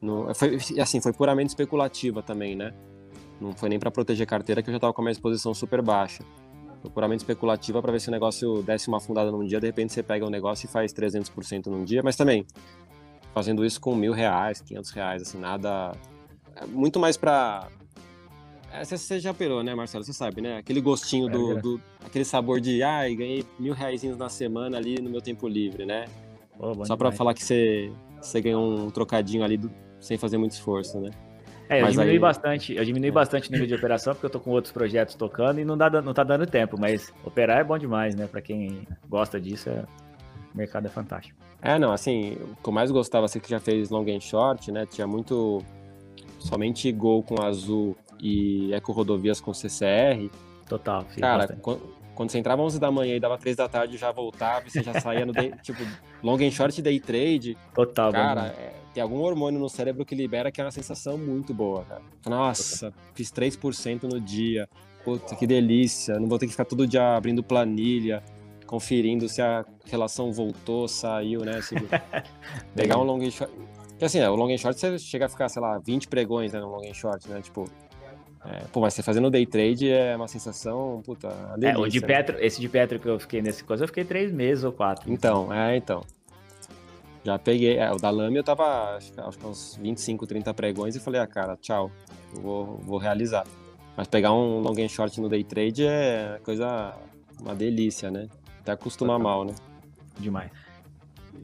[0.00, 2.72] não foi, assim, foi puramente especulativa também, né?
[3.40, 5.82] Não foi nem para proteger carteira, que eu já tava com a minha exposição super
[5.82, 6.24] baixa
[6.90, 10.02] puramente especulativa para ver se o negócio desse uma afundada num dia, de repente você
[10.02, 12.46] pega um negócio e faz 300% num dia, mas também
[13.34, 15.92] fazendo isso com mil reais, quinhentos reais, assim, nada...
[16.54, 17.68] É muito mais para
[18.84, 20.04] você já operou, né, Marcelo?
[20.04, 20.58] Você sabe, né?
[20.58, 25.00] Aquele gostinho do, é, do, aquele sabor de, ai, ganhei mil reais na semana ali
[25.00, 26.06] no meu tempo livre, né?
[26.58, 29.70] Oh, Só para falar que você, você ganhou um trocadinho ali do,
[30.00, 31.10] sem fazer muito esforço, né?
[31.68, 32.18] É, eu diminui aí...
[32.18, 33.12] bastante, eu diminui é.
[33.12, 35.90] bastante o nível de operação, porque eu tô com outros projetos tocando e não, dá,
[36.00, 38.26] não tá dando tempo, mas operar é bom demais, né?
[38.26, 39.84] Para quem gosta disso, é...
[40.54, 41.38] o mercado é fantástico.
[41.60, 44.70] É, não, assim, o que eu mais gostava, você que já fez long and short,
[44.70, 44.86] né?
[44.86, 45.62] Tinha muito
[46.38, 50.30] somente Gol com azul e Eco Rodovias com CCR.
[50.68, 51.80] Total, Cara, quando,
[52.14, 55.00] quando, você entrava 11 da manhã e dava 3 da tarde, já voltava, você já
[55.00, 55.80] saía no day, tipo,
[56.22, 57.56] long and short day trade.
[57.72, 61.54] Total, Cara, é, tem algum hormônio no cérebro que libera que é uma sensação muito
[61.54, 62.02] boa, cara.
[62.26, 64.68] Nossa, fiz 3% no dia.
[65.04, 66.18] Puta, que delícia.
[66.18, 68.24] Não vou ter que ficar todo dia abrindo planilha,
[68.66, 71.62] conferindo se a relação voltou, saiu, né?
[71.62, 71.76] Se...
[72.74, 73.52] Pegar um long and short.
[73.90, 76.52] Porque assim, é, o long and short você chega a ficar, sei lá, 20 pregões
[76.52, 77.40] né, no long and short, né?
[77.40, 77.66] Tipo,
[78.48, 82.00] é, pô, mas você fazendo day trade é uma sensação, puta, delícia, é, o de
[82.00, 82.06] né?
[82.06, 85.12] Petro, esse de Petro que eu fiquei nesse coisa, eu fiquei três meses ou quatro.
[85.12, 86.04] Então, é, então.
[87.24, 87.76] Já peguei.
[87.76, 91.26] É, o da Lame eu tava acho que uns 25, 30 pregões e falei, ah,
[91.26, 91.90] cara, tchau.
[92.32, 93.44] Vou, vou realizar.
[93.96, 96.94] Mas pegar um long and short no day trade é coisa.
[97.40, 98.28] uma delícia, né?
[98.60, 99.54] Até acostumar mal, né?
[100.18, 100.52] Demais.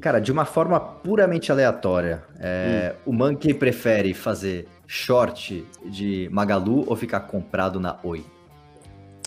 [0.00, 3.10] Cara, de uma forma puramente aleatória, é, hum.
[3.10, 8.24] o Monkey prefere fazer short de Magalu ou ficar comprado na Oi?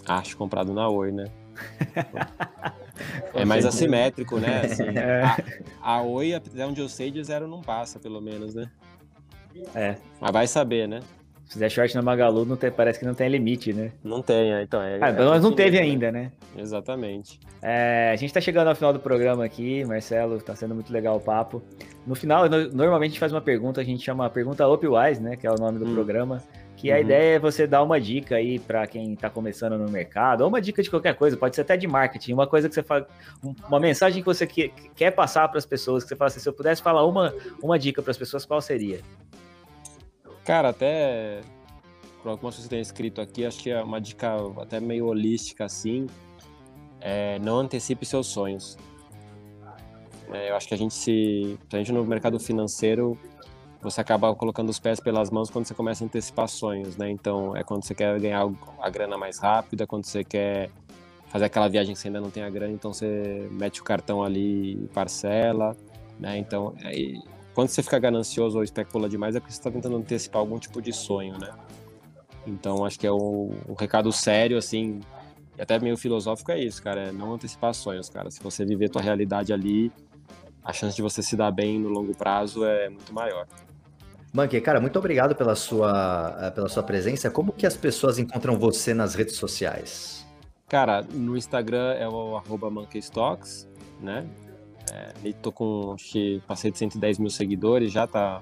[0.07, 1.25] Acho comprado na Oi, né?
[3.33, 4.61] é mais assimétrico, né?
[4.65, 5.23] Assim, é.
[5.81, 8.69] a, a Oi, até onde eu sei, de zero não passa, pelo menos, né?
[9.73, 9.95] É.
[10.19, 10.99] Mas vai saber, né?
[11.45, 13.91] Se fizer short na Magalu, não tem, parece que não tem limite, né?
[14.03, 14.81] Não tem, é, então.
[14.81, 16.31] É, ah, é mas não teve ainda, né?
[16.57, 17.39] Exatamente.
[17.61, 21.17] É, a gente tá chegando ao final do programa aqui, Marcelo, tá sendo muito legal
[21.17, 21.61] o papo.
[22.05, 25.35] No final, normalmente a gente faz uma pergunta, a gente chama a pergunta Opwise, né?
[25.35, 25.93] Que é o nome do hum.
[25.93, 26.41] programa.
[26.75, 26.95] Que uhum.
[26.95, 30.47] a ideia é você dar uma dica aí para quem está começando no mercado, ou
[30.47, 33.07] uma dica de qualquer coisa, pode ser até de marketing, uma coisa que você fala,
[33.67, 36.53] uma mensagem que você quer passar para as pessoas, que você fala assim, se eu
[36.53, 37.33] pudesse falar uma,
[37.63, 38.99] uma dica para as pessoas, qual seria?
[40.45, 41.41] Cara, até
[42.21, 46.07] que você tem escrito aqui, acho que é uma dica até meio holística assim,
[47.01, 48.77] é, não antecipe seus sonhos.
[50.31, 53.17] É, eu acho que a gente se, a gente no mercado financeiro
[53.81, 57.09] você acaba colocando os pés pelas mãos quando você começa a antecipar sonhos, né?
[57.09, 58.47] Então, é quando você quer ganhar
[58.81, 60.71] a grana mais rápido, é quando você quer
[61.27, 64.23] fazer aquela viagem que você ainda não tem a grana, então você mete o cartão
[64.23, 65.77] ali parcela,
[66.19, 66.37] né?
[66.37, 66.73] Então,
[67.55, 70.81] quando você fica ganancioso ou especula demais, é porque você está tentando antecipar algum tipo
[70.81, 71.51] de sonho, né?
[72.45, 74.99] Então, acho que é o, o recado sério, assim,
[75.57, 78.29] E até meio filosófico é isso, cara, é não antecipar sonhos, cara.
[78.29, 79.89] Se você viver tua realidade ali,
[80.61, 83.47] a chance de você se dar bem no longo prazo é muito maior.
[84.33, 87.31] Monkey, cara, muito obrigado pela sua, eh, pela sua presença.
[87.31, 90.25] Como que as pessoas encontram você nas redes sociais?
[90.67, 93.65] Cara, no Instagram é o arroba monkeystocks,
[94.01, 94.25] né?
[94.93, 95.95] É, tô com,
[96.47, 98.41] passei de 110 mil seguidores, já tá,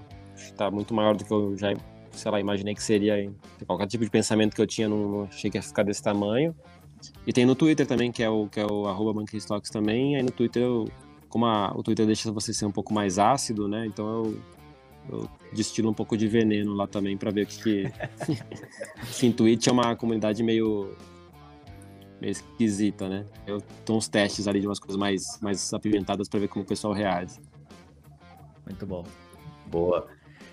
[0.57, 1.73] tá muito maior do que eu já,
[2.11, 3.31] sei lá, imaginei que seria.
[3.65, 6.55] Qualquer tipo de pensamento que eu tinha, não, achei que ia ficar desse tamanho.
[7.27, 9.23] E tem no Twitter também, que é o, que é o arroba
[9.71, 10.15] também.
[10.15, 10.87] Aí no Twitter, eu,
[11.29, 13.85] como a, o Twitter deixa você ser um pouco mais ácido, né?
[13.85, 14.37] Então eu
[15.09, 17.61] eu destilo um pouco de veneno lá também para ver o que.
[17.61, 17.93] que...
[19.11, 20.95] Sim, Twitch é uma comunidade meio.
[22.23, 23.25] Meio esquisita, né?
[23.45, 26.67] Eu tô uns testes ali de umas coisas mais, mais apimentadas para ver como o
[26.67, 27.39] pessoal reage.
[28.65, 29.05] Muito bom.
[29.67, 30.07] Boa.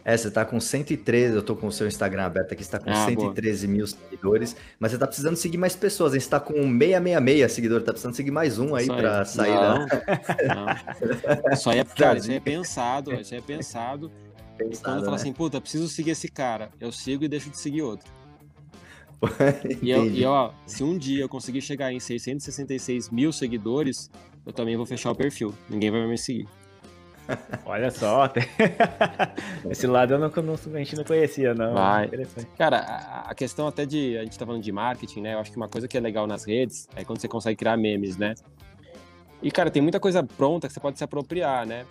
[0.04, 2.78] É, você tá com 113, eu tô com o seu Instagram aberto aqui, você tá
[2.78, 3.76] com ah, 113 boa.
[3.76, 6.20] mil seguidores, mas você tá precisando seguir mais pessoas, hein?
[6.20, 10.54] Você tá com 666 seguidores, tá precisando seguir mais um aí para sair não, da...
[10.54, 11.52] não.
[11.52, 14.10] Isso aí é, cara, isso aí é pensado, isso aí é pensado
[14.60, 15.04] Pensado, e quando né?
[15.04, 18.10] fala assim, puta, preciso seguir esse cara, eu sigo e deixo de seguir outro.
[19.82, 24.10] e, eu, e ó, se um dia eu conseguir chegar em 666 mil seguidores,
[24.46, 25.54] eu também vou fechar o perfil.
[25.68, 26.48] Ninguém vai me seguir.
[27.64, 28.32] Olha só,
[29.70, 31.74] esse lado eu não, não, a gente não conhecia, não.
[31.74, 32.10] Vai.
[32.58, 34.18] Cara, a, a, questão até de.
[34.18, 35.34] A gente tá falando de marketing, né?
[35.34, 37.76] Eu acho que uma coisa que é legal nas redes é quando você consegue criar
[37.76, 38.34] memes, né?
[39.42, 41.86] E, cara, tem muita coisa pronta que você pode se apropriar, né?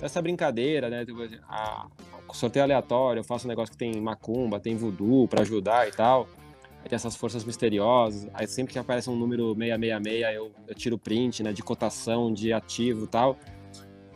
[0.00, 1.04] Essa brincadeira, né?
[1.04, 1.86] Tipo, a,
[2.34, 6.28] sorteio aleatório, eu faço um negócio que tem macumba, tem voodoo para ajudar e tal.
[6.90, 8.28] Essas forças misteriosas.
[8.34, 12.52] Aí sempre que aparece um número 666, eu, eu tiro print, né, de cotação, de
[12.52, 13.38] ativo tal.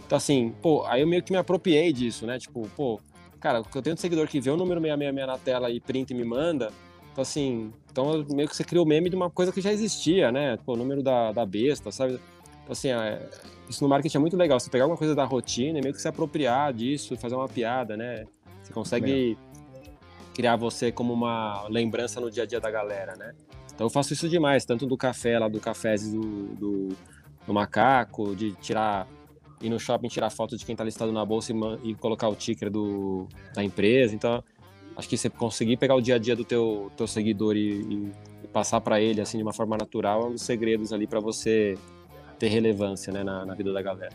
[0.06, 2.38] Então, assim, pô, aí eu meio que me apropriei disso, né?
[2.38, 2.98] Tipo, pô,
[3.38, 6.14] cara, eu tenho um seguidor que vê o número 666 na tela e print e
[6.14, 6.72] me manda.
[7.12, 10.32] Então, assim, então meio que você criou o meme de uma coisa que já existia,
[10.32, 10.56] né?
[10.64, 12.14] Pô, o número da, da besta, sabe?
[12.62, 13.20] Então, assim, é,
[13.68, 14.58] isso no marketing é muito legal.
[14.58, 17.96] Você pegar alguma coisa da rotina e meio que se apropriar disso, fazer uma piada,
[17.96, 18.24] né?
[18.62, 19.36] Você consegue
[20.38, 23.34] criar você como uma lembrança no dia a dia da galera, né?
[23.74, 26.88] Então eu faço isso demais, tanto do café lá, do café do, do,
[27.44, 29.08] do macaco, de tirar
[29.60, 32.36] ir no shopping tirar foto de quem está listado na bolsa e, e, colocar o
[32.36, 34.14] ticker do, da empresa.
[34.14, 34.44] Então,
[34.96, 38.12] acho que você conseguir pegar o dia a dia do teu, teu seguidor e, e,
[38.44, 41.18] e passar para ele assim de uma forma natural é um dos segredos ali para
[41.18, 41.76] você
[42.38, 44.14] ter relevância né, na, na vida da galera.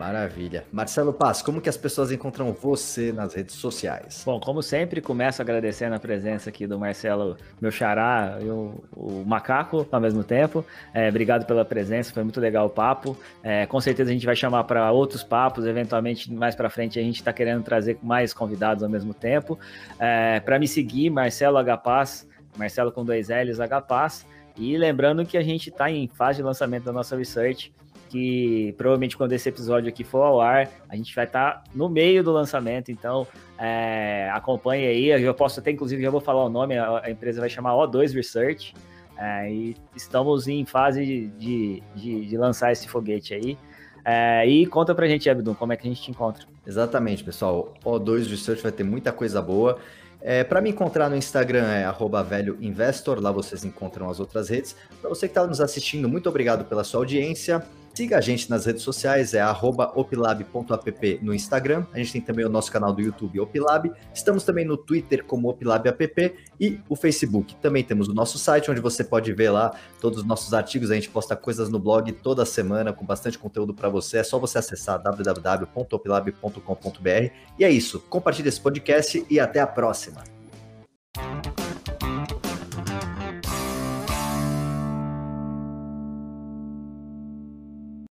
[0.00, 0.64] Maravilha.
[0.72, 4.22] Marcelo Paz, como que as pessoas encontram você nas redes sociais?
[4.24, 9.22] Bom, como sempre, começo agradecendo a presença aqui do Marcelo, meu xará e o, o
[9.26, 10.64] Macaco ao mesmo tempo.
[10.94, 13.14] É, obrigado pela presença, foi muito legal o papo.
[13.42, 17.02] É, com certeza a gente vai chamar para outros papos, eventualmente mais para frente a
[17.02, 19.58] gente está querendo trazer mais convidados ao mesmo tempo.
[19.98, 22.26] É, para me seguir, Marcelo H Paz,
[22.56, 24.26] Marcelo com dois L's H Paz.
[24.56, 27.70] E lembrando que a gente está em fase de lançamento da nossa research,
[28.10, 31.88] que provavelmente quando esse episódio aqui for ao ar, a gente vai estar tá no
[31.88, 36.48] meio do lançamento, então é, acompanhe aí, eu posso até, inclusive, já vou falar o
[36.48, 38.74] nome, a, empresa vai chamar O2 Research,
[39.16, 41.06] é, e estamos em fase
[41.38, 43.56] de, de, de, lançar esse foguete aí.
[44.04, 46.46] É, e conta pra gente, Abdul, como é que a gente te encontra.
[46.66, 47.74] Exatamente, pessoal.
[47.84, 49.78] O2 Research vai ter muita coisa boa.
[50.22, 51.86] É, para me encontrar no Instagram é
[52.24, 54.74] velhoinvestor, lá vocês encontram as outras redes.
[55.00, 57.62] Para você que está nos assistindo, muito obrigado pela sua audiência.
[57.92, 59.42] Siga a gente nas redes sociais, é
[59.94, 61.84] opilab.app no Instagram.
[61.92, 63.90] A gente tem também o nosso canal do YouTube, Opilab.
[64.14, 67.56] Estamos também no Twitter como OpilabApp e o Facebook.
[67.56, 70.90] Também temos o nosso site, onde você pode ver lá todos os nossos artigos.
[70.90, 74.18] A gente posta coisas no blog toda semana, com bastante conteúdo para você.
[74.18, 77.32] É só você acessar www.opilab.com.br.
[77.58, 77.98] E é isso.
[78.08, 80.22] Compartilhe esse podcast e até a próxima.